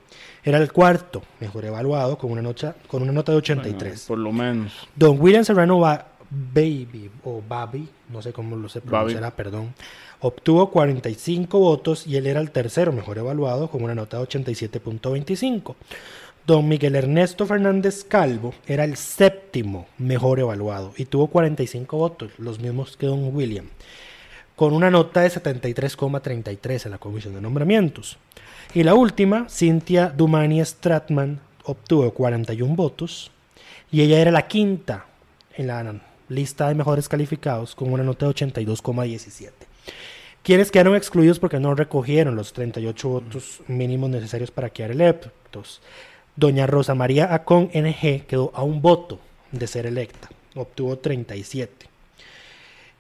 [0.44, 4.06] era el cuarto mejor evaluado con una nota, con una nota de 83.
[4.08, 4.74] Por lo menos.
[4.96, 9.74] Don William Serrano Ba- Baby, o Babi, no sé cómo lo se pronunciará, perdón,
[10.22, 15.76] obtuvo 45 votos y él era el tercero mejor evaluado con una nota de 87.25.
[16.50, 22.60] Don Miguel Ernesto Fernández Calvo era el séptimo mejor evaluado y tuvo 45 votos, los
[22.60, 23.68] mismos que Don William,
[24.56, 28.18] con una nota de 73,33 en la comisión de nombramientos.
[28.74, 33.30] Y la última, Cynthia Dumani Stratman, obtuvo 41 votos
[33.92, 35.06] y ella era la quinta
[35.56, 39.52] en la lista de mejores calificados con una nota de 82,17.
[40.42, 45.80] Quienes quedaron excluidos porque no recogieron los 38 votos mínimos necesarios para quedar electos.
[46.40, 49.20] Doña Rosa María Acon NG quedó a un voto
[49.52, 51.88] de ser electa, obtuvo 37.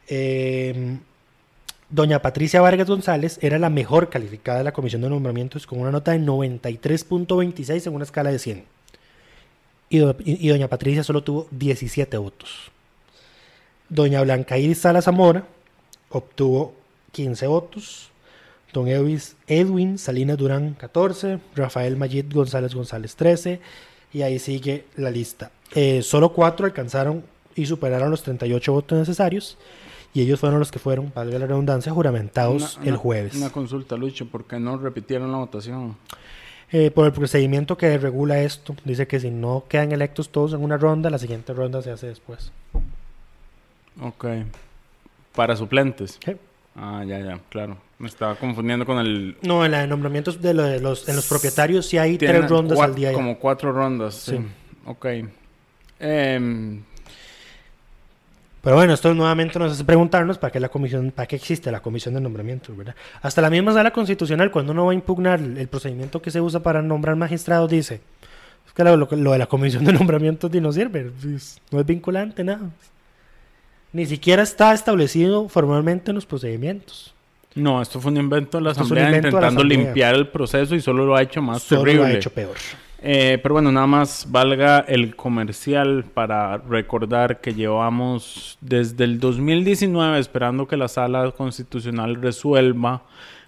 [0.09, 0.97] Eh,
[1.89, 5.89] Doña Patricia Vargas González era la mejor calificada de la comisión de nombramientos con una
[5.91, 8.63] nota de 93.26 en una escala de 100.
[9.89, 12.71] Y, do- y- y doña Patricia solo tuvo 17 votos.
[13.89, 15.45] Doña Blanca Iris Sala Zamora
[16.09, 16.75] obtuvo
[17.11, 18.08] 15 votos.
[18.73, 21.39] Don Edwis- Edwin Salinas Durán 14.
[21.55, 23.59] Rafael Mayit González González 13.
[24.13, 25.51] Y ahí sigue la lista.
[25.75, 27.23] Eh, solo cuatro alcanzaron
[27.55, 29.57] y superaron los 38 votos necesarios.
[30.13, 33.35] Y ellos fueron los que fueron, valga la redundancia, juramentados Una- el jueves.
[33.35, 35.95] Una consulta, Lucho, ¿por qué no repitieron la votación?
[36.71, 40.63] Eh, por el procedimiento que regula esto, dice que si no quedan electos todos en
[40.63, 42.51] una ronda, la siguiente ronda se hace después.
[44.01, 44.25] Ok.
[45.35, 46.19] Para suplentes.
[46.75, 47.77] Ah, ya, ya, claro.
[47.99, 49.35] Me estaba confundiendo con el...
[49.41, 52.37] No, en la de nombramientos de, lo de los, en los propietarios sí hay Tienen
[52.41, 53.11] tres rondas al día.
[53.11, 53.15] ya.
[53.15, 54.37] Como cuatro rondas, sí.
[54.37, 54.45] Sí.
[54.85, 55.05] Ok.
[55.99, 56.81] Em,
[58.63, 61.81] Pero bueno, esto nuevamente nos hace preguntarnos para qué la comisión, para qué existe la
[61.81, 62.95] comisión de nombramientos, ¿verdad?
[63.21, 66.61] Hasta la misma sala constitucional, cuando uno va a impugnar el procedimiento que se usa
[66.61, 68.01] para nombrar magistrados, dice
[68.65, 71.11] es que lo, lo- de la comisión de nombramientos no sirve,
[71.71, 72.69] no es vinculante, nada.
[73.91, 77.13] Ni siquiera está establecido formalmente en los procedimientos.
[77.55, 79.85] No, esto fue un invento de la Asamblea invento de la intentando Asamblea.
[79.85, 82.05] limpiar el proceso y solo lo ha hecho más Solo lo terrible.
[82.07, 82.55] ha hecho peor.
[83.01, 90.19] Eh, pero bueno, nada más valga el comercial para recordar que llevamos desde el 2019
[90.19, 93.03] esperando que la sala constitucional resuelva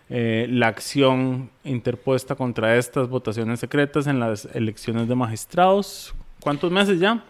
[0.09, 6.13] eh, la acción interpuesta contra estas votaciones secretas en las elecciones de magistrados.
[6.39, 7.23] ¿Cuántos meses ya?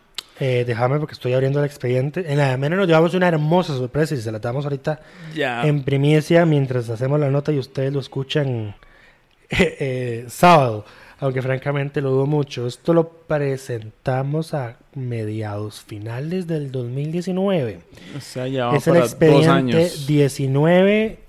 [0.43, 2.25] Eh, déjame porque estoy abriendo el expediente.
[2.27, 4.99] En la menos nos llevamos una hermosa sorpresa y se la damos ahorita
[5.36, 8.73] en primicia mientras hacemos la nota y ustedes lo escuchan
[9.51, 10.84] eh, eh, sábado.
[11.19, 12.65] Aunque francamente lo dudo mucho.
[12.65, 17.80] Esto lo presentamos a mediados finales del 2019.
[18.17, 20.08] O sea, ya es el expediente años.
[20.08, 21.19] 19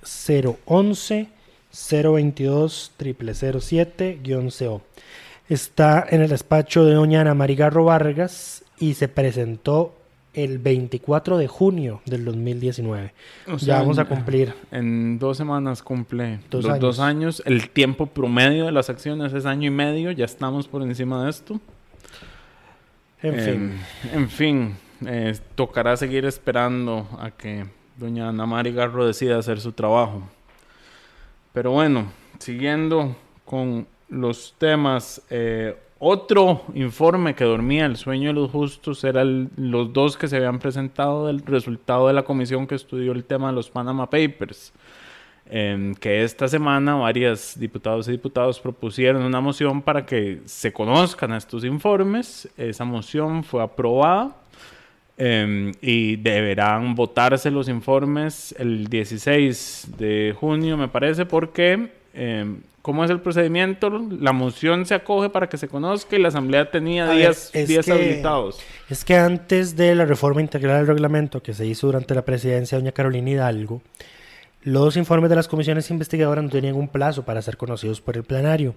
[0.64, 1.28] 011
[1.70, 4.80] 022 0007-CO.
[5.50, 9.94] Está en el despacho de doña Ana Marigarro Vargas y se presentó
[10.34, 13.12] el 24 de junio del 2019.
[13.48, 14.54] O ya sea, vamos a cumplir.
[14.70, 16.80] En dos semanas cumple Dos los años.
[16.80, 17.42] dos años.
[17.44, 20.10] El tiempo promedio de las acciones es año y medio.
[20.10, 21.60] Ya estamos por encima de esto.
[23.22, 23.80] En Em, fin.
[24.14, 27.66] En fin, eh, tocará seguir esperando a que
[27.98, 30.22] doña Ana Mari Garro decida hacer su trabajo.
[31.52, 38.50] Pero bueno, siguiendo con los temas, eh, otro informe que dormía el sueño de los
[38.50, 43.12] justos era los dos que se habían presentado del resultado de la comisión que estudió
[43.12, 44.72] el tema de los Panama Papers.
[45.48, 51.34] Em, que esta semana varias diputados y diputados propusieron una moción para que se conozcan
[51.34, 52.48] estos informes.
[52.56, 54.34] Esa moción fue aprobada
[55.16, 63.04] em, y deberán votarse los informes el 16 de junio, me parece, porque em, ¿cómo
[63.04, 63.90] es el procedimiento?
[64.20, 67.50] La moción se acoge para que se conozca y la asamblea tenía A ver, días,
[67.54, 68.58] es días que- habilitados.
[68.90, 72.76] Es que antes de la reforma integral del reglamento que se hizo durante la presidencia
[72.76, 73.82] de doña Carolina Hidalgo,
[74.64, 78.22] los informes de las comisiones investigadoras no tenían un plazo para ser conocidos por el
[78.24, 78.74] plenario.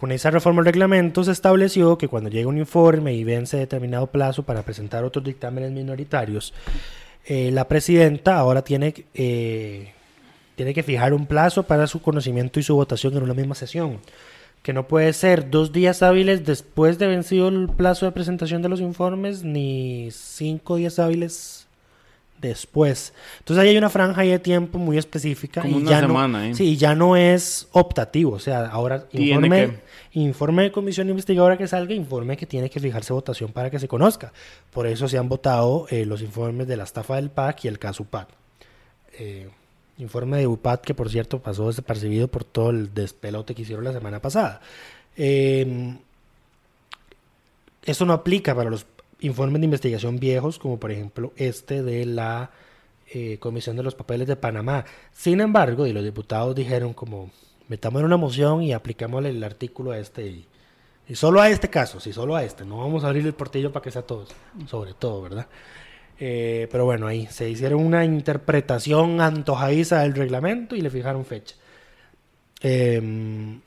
[0.00, 4.08] Con esa reforma al reglamento se estableció que cuando llega un informe y vence determinado
[4.08, 6.52] plazo para presentar otros dictámenes minoritarios,
[7.26, 9.93] eh, la presidenta ahora tiene, eh,
[10.56, 14.00] tiene que fijar un plazo para su conocimiento y su votación en una misma sesión
[14.64, 18.70] que no puede ser dos días hábiles después de vencido el plazo de presentación de
[18.70, 21.66] los informes, ni cinco días hábiles
[22.40, 23.12] después.
[23.40, 26.38] Entonces ahí hay una franja ahí de tiempo muy específica Como y una ya semana,
[26.38, 26.54] no, ¿eh?
[26.54, 30.20] sí, ya no es optativo, o sea, ahora informe, que.
[30.20, 33.86] informe de comisión investigadora que salga, informe que tiene que fijarse votación para que se
[33.86, 34.32] conozca.
[34.72, 37.78] Por eso se han votado eh, los informes de la estafa del PAC y el
[37.78, 38.28] caso UPAC.
[39.18, 39.48] Eh,
[39.98, 43.92] informe de UPAC que por cierto pasó desapercibido por todo el despelote que hicieron la
[43.92, 44.60] semana pasada.
[45.16, 45.96] Eh,
[47.84, 48.86] esto no aplica para los
[49.20, 52.50] informes de investigación viejos, como por ejemplo este de la
[53.12, 54.84] eh, Comisión de los Papeles de Panamá.
[55.12, 57.30] Sin embargo, y los diputados dijeron como,
[57.68, 60.46] metamos en una moción y aplicámosle el artículo a este y,
[61.08, 62.64] y solo a este caso, sí, solo a este.
[62.64, 64.30] No vamos a abrir el portillo para que sea todos,
[64.66, 65.46] sobre todo, ¿verdad?
[66.18, 71.56] Eh, pero bueno, ahí se hicieron una interpretación antojadiza del reglamento y le fijaron fecha.
[72.62, 73.60] Eh,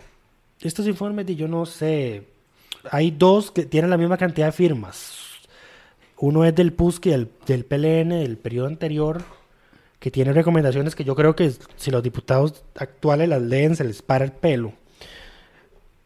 [0.61, 2.23] estos informes, de yo no sé,
[2.91, 5.17] hay dos que tienen la misma cantidad de firmas.
[6.19, 9.23] Uno es del PUSC y del, del PLN del periodo anterior,
[9.99, 14.01] que tiene recomendaciones que yo creo que si los diputados actuales las leen se les
[14.01, 14.73] para el pelo.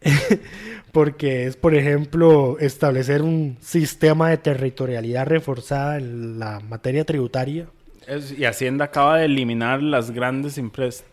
[0.91, 7.67] Porque es, por ejemplo, establecer un sistema de territorialidad reforzada en la materia tributaria.
[8.07, 11.05] Es- y Hacienda acaba de eliminar las grandes empresas,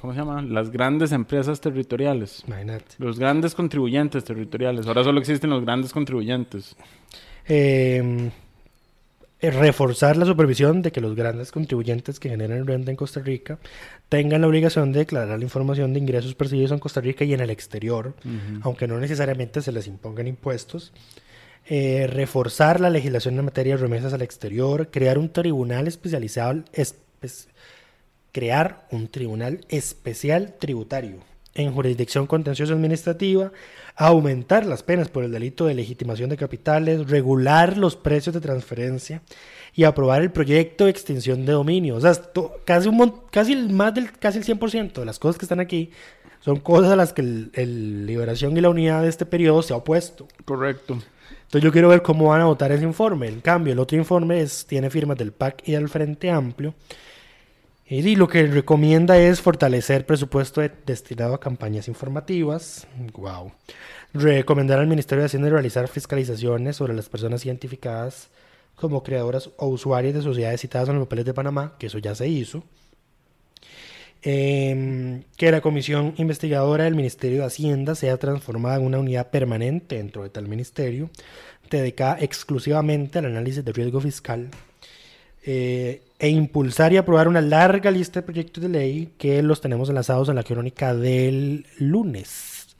[0.00, 0.42] ¿cómo se llama?
[0.42, 2.42] Las grandes empresas territoriales.
[2.46, 2.96] Imagínate.
[2.98, 4.86] Los grandes contribuyentes territoriales.
[4.86, 6.76] Ahora solo existen los grandes contribuyentes.
[7.46, 8.30] Eh, eh,
[9.40, 13.58] reforzar la supervisión de que los grandes contribuyentes que generan renta en Costa Rica
[14.08, 17.40] tengan la obligación de declarar la información de ingresos percibidos en Costa Rica y en
[17.40, 18.14] el exterior,
[18.62, 20.92] aunque no necesariamente se les impongan impuestos.
[21.66, 27.46] Eh, reforzar la legislación en materia de remesas al exterior, crear un tribunal especializado, espe-
[28.32, 31.18] crear un tribunal especial tributario
[31.54, 33.52] en jurisdicción contenciosa administrativa,
[33.96, 39.22] aumentar las penas por el delito de legitimación de capitales, regular los precios de transferencia
[39.74, 41.96] y aprobar el proyecto de extinción de dominio.
[41.96, 45.38] O sea, esto- casi, un, casi el, más del casi el 100% de las cosas
[45.38, 45.90] que están aquí
[46.40, 49.72] son cosas a las que el, el Liberación y la Unidad de este periodo se
[49.72, 50.28] ha opuesto.
[50.44, 50.98] Correcto.
[51.44, 53.28] Entonces yo quiero ver cómo van a votar ese informe.
[53.28, 56.74] En cambio, el otro informe es, tiene firmas del PAC y del Frente Amplio.
[57.86, 62.86] Y lo que recomienda es fortalecer presupuesto de- destinado a campañas informativas.
[63.12, 63.52] Wow.
[64.14, 68.28] Recomendar al Ministerio de Hacienda realizar fiscalizaciones sobre las personas identificadas
[68.74, 72.14] como creadoras o usuarias de sociedades citadas en los papeles de Panamá, que eso ya
[72.14, 72.64] se hizo.
[74.22, 79.96] Em, que la comisión investigadora del Ministerio de Hacienda sea transformada en una unidad permanente
[79.96, 81.10] dentro de tal ministerio,
[81.70, 84.48] dedicada exclusivamente al análisis de riesgo fiscal,
[85.44, 89.88] eh, e impulsar y aprobar una larga lista de proyectos de ley que los tenemos
[89.88, 92.76] enlazados en la crónica del lunes.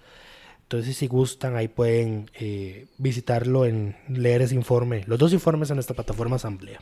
[0.62, 5.76] Entonces, si gustan, ahí pueden eh, visitarlo en leer ese informe, los dos informes en
[5.76, 6.80] nuestra plataforma Asamblea.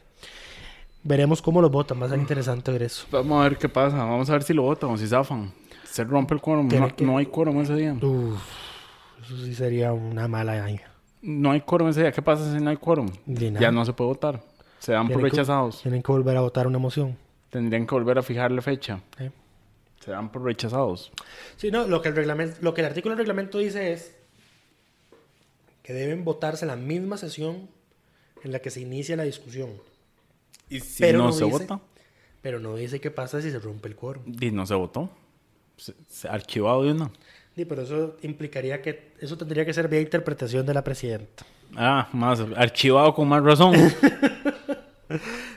[1.04, 3.06] Veremos cómo lo votan, va a ser interesante ver eso.
[3.10, 3.96] Vamos a ver qué pasa.
[3.96, 5.52] Vamos a ver si lo votan o si zafan.
[5.90, 6.68] Se rompe el quórum.
[6.68, 7.92] No, que- no hay quórum ese día.
[8.00, 8.40] Uf,
[9.24, 10.80] eso sí sería una mala año.
[11.20, 12.12] No hay quórum ese día.
[12.12, 13.08] ¿Qué pasa si no hay quórum?
[13.26, 14.40] Ya no se puede votar.
[14.82, 15.82] Se dan por que- rechazados.
[15.82, 17.16] Tienen que volver a votar una moción.
[17.50, 19.00] Tendrían que volver a fijarle fecha.
[19.18, 19.30] ¿eh?
[20.04, 21.12] Se dan por rechazados.
[21.56, 24.16] Sí, no, lo que el reglamento, lo que el artículo del reglamento dice es
[25.82, 27.68] que deben votarse en la misma sesión
[28.42, 29.70] en la que se inicia la discusión.
[30.68, 31.80] ¿Y si Pero no, no se dice- vota?
[32.40, 34.24] Pero no dice qué pasa si se rompe el quórum.
[34.40, 35.08] Y no se votó.
[35.76, 37.10] Se, se- archivado de una.
[37.54, 41.44] Sí, pero eso implicaría que eso tendría que ser vía interpretación de la presidenta.
[41.76, 42.40] Ah, más.
[42.56, 43.74] Archivado con más razón.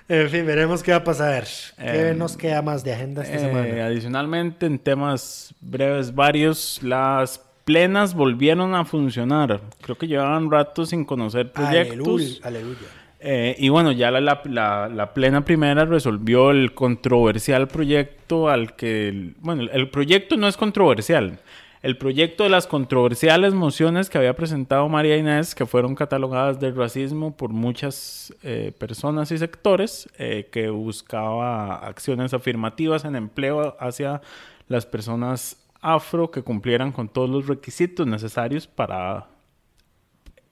[0.07, 1.45] En fin, veremos qué va a pasar.
[1.77, 3.85] ¿Qué Eh, nos queda más de agenda esta Eh, semana?
[3.85, 9.61] adicionalmente, en temas breves varios, las plenas volvieron a funcionar.
[9.81, 11.97] Creo que llevaban rato sin conocer proyectos.
[11.97, 12.35] Aleluya.
[12.43, 12.87] aleluya.
[13.27, 18.75] Eh, y bueno, ya la, la- la- la plena primera resolvió el controversial proyecto al
[18.75, 19.31] que...
[19.39, 21.39] bueno, el proyecto no es controversial.
[21.85, 26.71] El proyecto de las controversiales mociones que había presentado María Inés, que fueron catalogadas de
[26.71, 34.23] racismo por muchas eh, personas y sectores, eh, que buscaba acciones afirmativas en empleo hacia
[34.67, 39.27] las personas afro que cumplieran con todos los requisitos necesarios para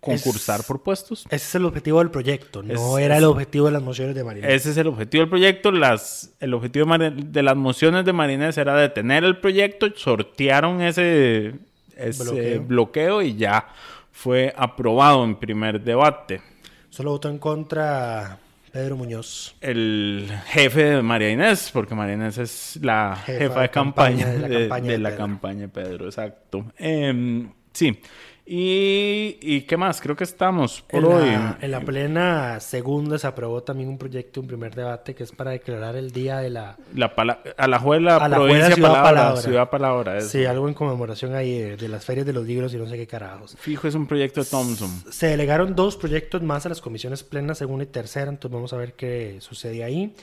[0.04, 1.24] concursar Es- por puestos.
[1.26, 4.24] Ese es el objetivo del proyecto, no Es- era el objetivo de las mociones de
[4.24, 4.48] Marina.
[4.48, 5.72] Ese es el objetivo del proyecto.
[5.72, 9.88] Las, el objetivo de, las mociones de Marinés era detener el proyecto.
[9.96, 11.56] Sortearon ese,
[11.96, 12.62] ese Bloqueo.
[12.64, 13.22] bloqueo.
[13.22, 13.68] y ya
[14.12, 16.42] fue aprobado en primer debate.
[16.90, 18.38] Solo votó en contra
[18.72, 19.56] Pedro Muñoz.
[19.62, 24.50] El jefe de María Inés, porque María Inés es la jefa, de campaña, de, de
[24.50, 25.18] la campaña de de la Pedro.
[25.24, 26.66] campaña Pedro, exacto.
[26.78, 28.00] Em, sí.
[28.46, 30.02] Y, y qué más?
[30.02, 31.26] Creo que estamos por En hoy.
[31.32, 35.32] la, en la plena segunda se aprobó también un proyecto, un primer debate, que es
[35.32, 36.76] para declarar el día de la...
[36.94, 39.42] La pala- a la juela A la provincia Juela, Ciudad palabra, Palabra.
[39.42, 40.18] ciudad palabra.
[40.18, 40.30] eso.
[40.30, 42.98] Sí, algo en conmemoración ahí de, de las ferias de los libros y no sé
[42.98, 43.56] qué carajos.
[43.58, 44.90] Fijo, es un proyecto de Thompson.
[45.10, 48.78] Se delegaron dos proyectos más a las comisiones plenas, segunda y tercera, entonces vamos a
[48.78, 50.14] ver qué sucede ahí.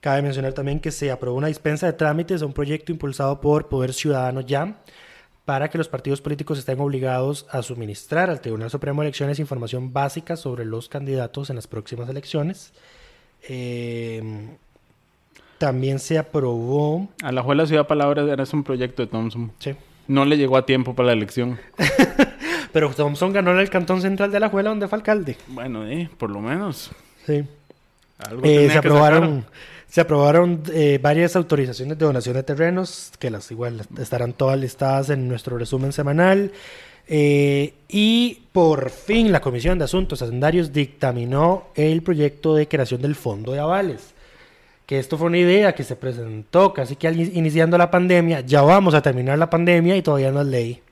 [0.00, 3.68] Cabe mencionar también que se aprobó una dispensa de trámites a un proyecto impulsado por
[3.68, 4.78] Poder Ciudadano Ya
[5.50, 9.92] para que los partidos políticos estén obligados a suministrar al Tribunal Supremo de Elecciones información
[9.92, 12.72] básica sobre los candidatos en las próximas elecciones.
[13.48, 14.22] Eh,
[15.58, 17.08] también se aprobó...
[17.24, 19.50] A la juela ciudad palabra era un proyecto de Thompson.
[19.58, 19.74] Sí.
[20.06, 21.58] No le llegó a tiempo para la elección.
[22.72, 25.36] Pero Thompson ganó en el Cantón Central de la Juela, donde fue alcalde.
[25.48, 26.92] Bueno, eh, por lo menos.
[27.26, 27.44] Sí.
[28.20, 29.44] Algo Eh, se que aprobaron,
[29.90, 35.10] se aprobaron eh, varias autorizaciones de donación de terrenos, que las igual estarán todas listadas
[35.10, 36.52] en nuestro resumen semanal.
[37.08, 43.16] Eh, y por fin la Comisión de Asuntos Hacendarios dictaminó el proyecto de creación del
[43.16, 44.14] Fondo de Avales.
[44.86, 48.42] Que esto fue una idea que se presentó casi que iniciando la pandemia.
[48.42, 50.82] Ya vamos a terminar la pandemia y todavía no es ley.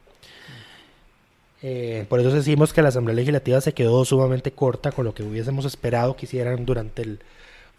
[1.63, 5.23] Eh, por eso decimos que la Asamblea Legislativa se quedó sumamente corta con lo que
[5.23, 7.21] hubiésemos esperado que hicieran durante, el,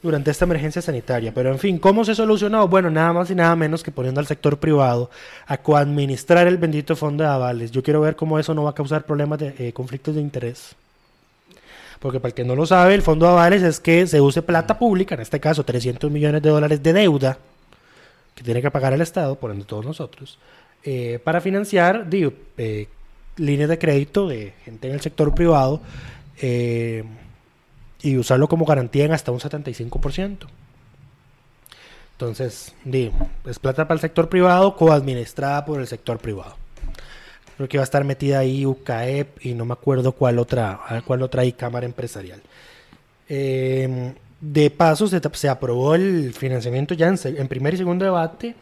[0.02, 1.34] durante esta emergencia sanitaria.
[1.34, 2.68] Pero en fin, ¿cómo se solucionó?
[2.68, 5.10] Bueno, nada más y nada menos que poniendo al sector privado
[5.46, 7.72] a coadministrar el bendito fondo de avales.
[7.72, 10.76] Yo quiero ver cómo eso no va a causar problemas de eh, conflictos de interés.
[12.00, 14.42] Porque para el que no lo sabe, el fondo de avales es que se use
[14.42, 17.38] plata pública, en este caso 300 millones de dólares de deuda,
[18.36, 20.40] que tiene que pagar el Estado, por ende todos nosotros,
[20.86, 22.88] eh, para financiar eh,
[23.36, 25.82] líneas de crédito de gente en el sector privado
[28.02, 30.48] y usarlo como garantía en hasta un 75%.
[32.14, 33.14] Entonces, digo,
[33.46, 36.58] es plata para el sector privado coadministrada por el sector privado.
[37.56, 41.22] Creo que va a estar metida ahí UCAEP y no me acuerdo cuál otra, cuál
[41.22, 42.42] otra ahí cámara empresarial.
[43.28, 48.56] Eh, de paso, se, se aprobó el financiamiento ya en, en primer y segundo debate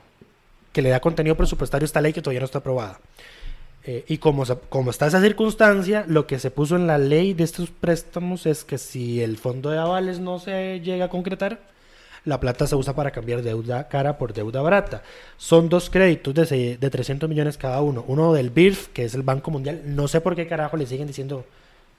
[0.71, 2.99] que le da contenido presupuestario a esta ley que todavía no está aprobada.
[3.89, 7.45] Eh, y como, como está esa circunstancia, lo que se puso en la ley de
[7.45, 11.61] estos préstamos es que si el fondo de avales no se llega a concretar,
[12.25, 15.03] la plata se usa para cambiar deuda cara por deuda barata.
[15.37, 18.03] Son dos créditos de, de 300 millones cada uno.
[18.09, 19.81] Uno del BIRF, que es el Banco Mundial.
[19.85, 21.45] No sé por qué carajo le siguen diciendo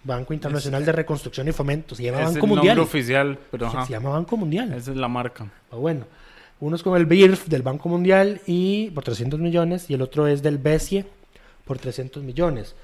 [0.05, 1.95] Banco Internacional de Reconstrucción y Fomento.
[1.95, 2.76] Se llama Es Banco el Mundial.
[2.76, 4.74] nombre oficial, pero se llama Banco Mundial.
[4.74, 5.47] Esa es la marca.
[5.72, 6.05] Ah, bueno,
[6.61, 10.26] uno es con el BIRF del Banco Mundial y por 300 millones y el otro
[10.26, 11.07] es del BESIE
[11.69, 12.75] por 300 millones.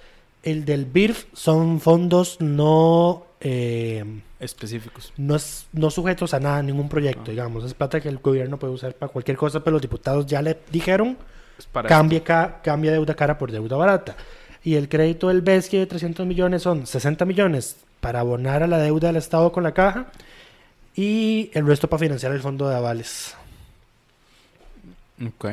[0.45, 4.05] El del BIRF son fondos no, eh,
[4.39, 5.13] Específicos.
[5.17, 7.65] no, es- no sujetos a nada, ningún proyecto, digamos.
[7.65, 10.59] Es plata que el gobierno puede usar para cualquier cosa, pero los diputados ya le
[10.71, 11.17] dijeron
[11.73, 14.17] para cambie, ca- cambia deuda cara por deuda barata.
[14.67, 18.79] y el crédito del BESCI de 300 millones son 60 millones para abonar a la
[18.79, 20.07] deuda del Estado con la caja
[20.97, 23.35] y el resto para financiar el fondo de avales.
[25.27, 25.47] Ok.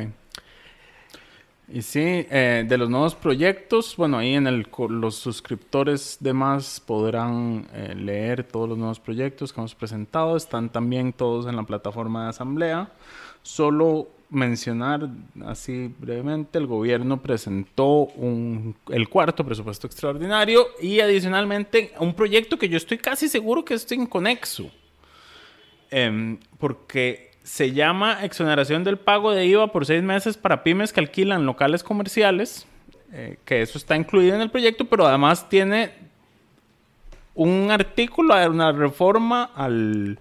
[1.74, 7.66] Y sí, eh, de los nuevos proyectos, bueno, ahí en el, los suscriptores demás podrán
[7.72, 10.36] eh, leer todos los nuevos proyectos que hemos presentado.
[10.36, 12.92] Están también todos en la plataforma de asamblea.
[13.42, 15.08] Solo mencionar
[15.46, 18.08] así brevemente, el gobierno presentó
[18.90, 23.90] el cuarto presupuesto extraordinario y adicionalmente un proyecto que yo estoy casi seguro que es
[23.90, 24.70] inconexo.
[25.90, 31.00] Em, porque se llama exoneración del pago de IVA por seis meses para pymes que
[31.00, 32.66] alquilan locales comerciales,
[33.12, 35.92] eh, que eso está incluido en el proyecto, pero además tiene
[37.34, 40.18] un artículo, una reforma al,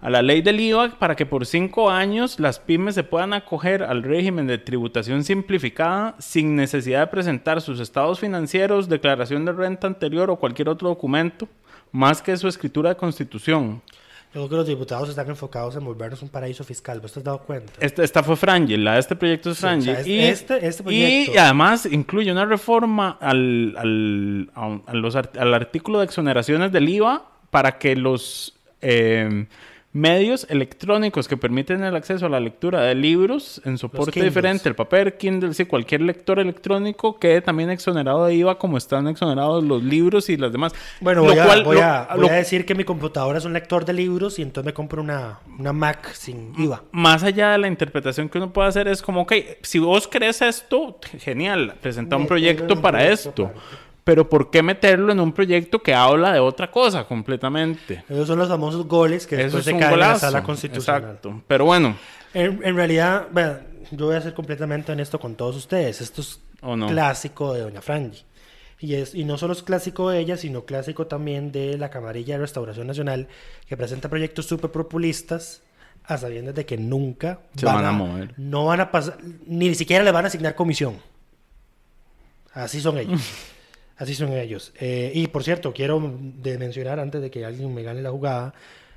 [0.00, 3.82] a la ley del IVA para que por cinco años las pymes se puedan acoger
[3.82, 9.86] al régimen de tributación simplificada sin necesidad de presentar sus estados financieros, declaración de renta
[9.86, 11.48] anterior o cualquier otro documento,
[11.92, 13.82] más que su escritura de constitución.
[14.32, 17.00] Yo creo que los diputados están enfocados en volvernos un paraíso fiscal.
[17.00, 17.72] ¿Vos te has dado cuenta?
[17.80, 19.96] Esta, esta fue Frangel, la de este proyecto es Sí, o sea, Frangel.
[19.96, 25.54] es- y, este- este proyecto- y además incluye una reforma al, al, a- los al
[25.54, 29.46] artículo de exoneraciones del IVA para que los eh,
[29.92, 34.76] medios electrónicos que permiten el acceso a la lectura de libros en soporte diferente, el
[34.76, 39.82] papel, Kindle, sí, cualquier lector electrónico quede también exonerado de IVA como están exonerados los
[39.82, 40.72] libros y las demás.
[41.00, 43.38] Bueno, Lo voy, a, cual- voy lo- a- voy lo- a decir que mi computadora
[43.38, 46.84] es un lector de libros y entonces me compro una, una Mac sin IVA.
[46.92, 49.32] más allá de la interpretación que uno puede hacer es como, ok,
[49.62, 53.44] si vos crees esto, genial, presenta un proyecto para esto.
[53.48, 58.04] para- Pero ¿por qué meterlo en un proyecto que habla de otra cosa completamente?
[58.08, 61.02] Esos son los famosos goles que después es se caen en la sala constitucional.
[61.02, 61.42] Exacto.
[61.46, 61.96] Pero bueno,
[62.32, 63.28] En, en realidad,
[63.90, 66.00] yo voy a ser completamente honesto con todos ustedes.
[66.00, 68.24] Esto es clásico de Doña Frangi.
[68.78, 72.34] Y, es, y no solo es clásico de ella, sino clásico también de la Camarilla
[72.34, 73.28] de Restauración Nacional,
[73.66, 75.62] que presenta proyectos súper populistas
[76.04, 78.32] a sabiendas de que nunca Se van a mover.
[78.38, 80.96] No van a pasar, ni siquiera le van a asignar comisión.
[82.54, 83.20] Así son ellos.
[84.00, 84.72] Así son ellos.
[84.80, 86.00] Eh, y por cierto, quiero
[86.42, 88.54] de mencionar antes de que alguien me gane la jugada,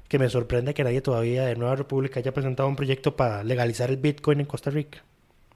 [0.07, 3.89] que me sorprende que nadie todavía de Nueva República haya presentado un proyecto para legalizar
[3.89, 5.03] el Bitcoin en Costa Rica.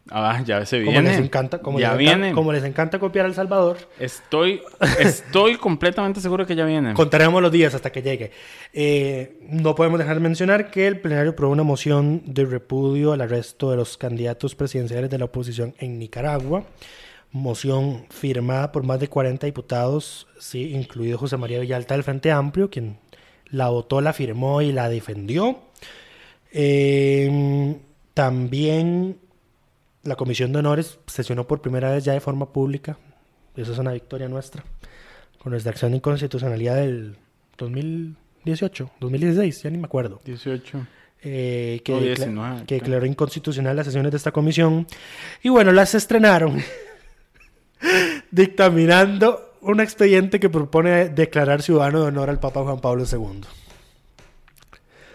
[0.09, 1.09] ah, ya se Como viene.
[1.11, 2.33] les encanta, como ya les encanta- viene.
[2.35, 4.61] como les encanta copiar a El Salvador, Estoy,
[4.99, 6.93] estoy completamente seguro que ya viene.
[6.93, 8.31] contaremos los días hasta que llegue.
[8.73, 13.21] Eh, no podemos dejar de mencionar que el plenario aprobó una moción de repudio al
[13.21, 16.63] arresto de los candidatos presidenciales de la oposición en Nicaragua.
[17.31, 22.69] Moción firmada por más de 40 diputados, sí, incluido José María Villalta del Frente Amplio,
[22.69, 22.97] quien
[23.49, 25.59] la votó, la firmó y la defendió.
[26.53, 27.75] Eh,
[28.13, 29.17] también
[30.03, 32.97] la Comisión de Honores sesionó por primera vez ya de forma pública.
[33.55, 34.63] Eso es una victoria nuestra.
[35.41, 37.15] Con nuestra acción de inconstitucionalidad del
[37.57, 40.19] 2018, 2016, ya ni me acuerdo.
[40.25, 40.87] 18.
[41.23, 44.87] Eh, que, No, decla- 19, que declaró inconstitucional las sesiones de esta comisión.
[45.43, 46.57] Y bueno, las estrenaron
[48.31, 53.41] dictaminando un expediente que propone declarar ciudadano de honor al Papa Juan Pablo II.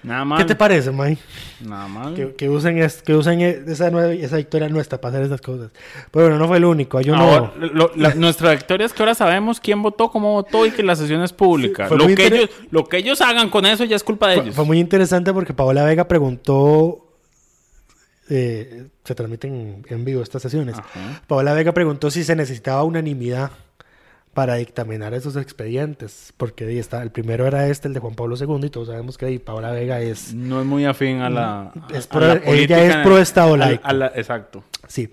[0.02, 0.40] Nada más.
[0.40, 1.16] ¿Qué te parece, May?
[1.60, 2.12] Nada más.
[2.14, 5.70] Que, que usen, es- que usen e- esa, esa victoria nuestra para hacer esas cosas.
[6.10, 7.00] Pero bueno, no fue el único.
[7.00, 10.96] Lo- la- nuestra victoria es que ahora sabemos quién votó, cómo votó y que la
[10.96, 11.88] sesión es pública.
[11.88, 14.42] lo, que inter- ellos, lo que ellos hagan con eso ya es culpa de Fue,
[14.44, 14.56] ellos.
[14.56, 17.06] fue muy interesante porque Paola Vega preguntó.
[18.30, 20.78] Eh, se transmiten en vivo estas sesiones.
[20.78, 21.22] Ajá.
[21.26, 23.50] Paola Vega preguntó si se necesitaba unanimidad
[24.34, 26.32] para dictaminar esos expedientes.
[26.36, 29.18] Porque ahí está, el primero era este, el de Juan Pablo II, y todos sabemos
[29.18, 30.32] que ahí Paola Vega es.
[30.34, 31.72] No es muy afín a la.
[31.92, 33.86] Es a- pro- a la ella es pro Estado laico.
[33.86, 34.64] a la- exacto.
[34.88, 35.10] Sí.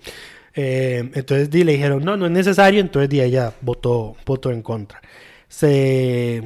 [0.54, 2.80] Eh, entonces di, le dijeron, no, no es necesario.
[2.80, 5.00] Entonces di, ella votó, votó en contra.
[5.48, 6.42] Se...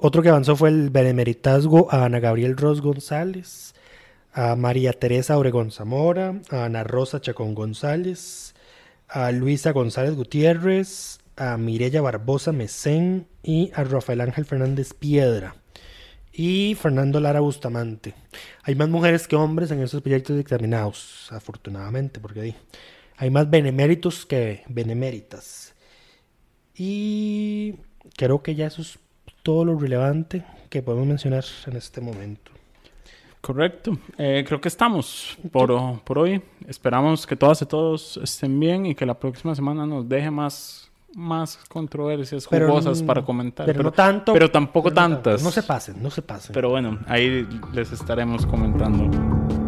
[0.00, 3.74] Otro que avanzó fue el benemeritazgo a Ana Gabriel Ros González,
[4.32, 8.54] a María Teresa Obregón Zamora, a Ana Rosa Chacón González,
[9.08, 15.54] a Luisa González Gutiérrez, a Mirella Barbosa Mesén y a Rafael Ángel Fernández Piedra
[16.32, 18.14] y Fernando Lara Bustamante.
[18.62, 22.54] Hay más mujeres que hombres en estos proyectos dictaminados, afortunadamente, porque
[23.16, 25.74] hay más beneméritos que beneméritas.
[26.76, 27.74] Y
[28.16, 28.98] creo que ya eso es
[29.42, 32.52] todo lo relevante que podemos mencionar en este momento.
[33.40, 33.96] Correcto.
[34.18, 36.42] Eh, creo que estamos por, por hoy.
[36.66, 40.90] Esperamos que todas y todos estén bien y que la próxima semana nos deje más,
[41.14, 43.66] más controversias Pero, jugosas para comentar.
[43.66, 44.32] Pero, no tanto.
[44.32, 45.22] Pero tampoco pero no tanto.
[45.30, 45.42] tantas.
[45.42, 46.52] No se pasen, no se pasen.
[46.52, 49.67] Pero bueno, ahí les estaremos comentando.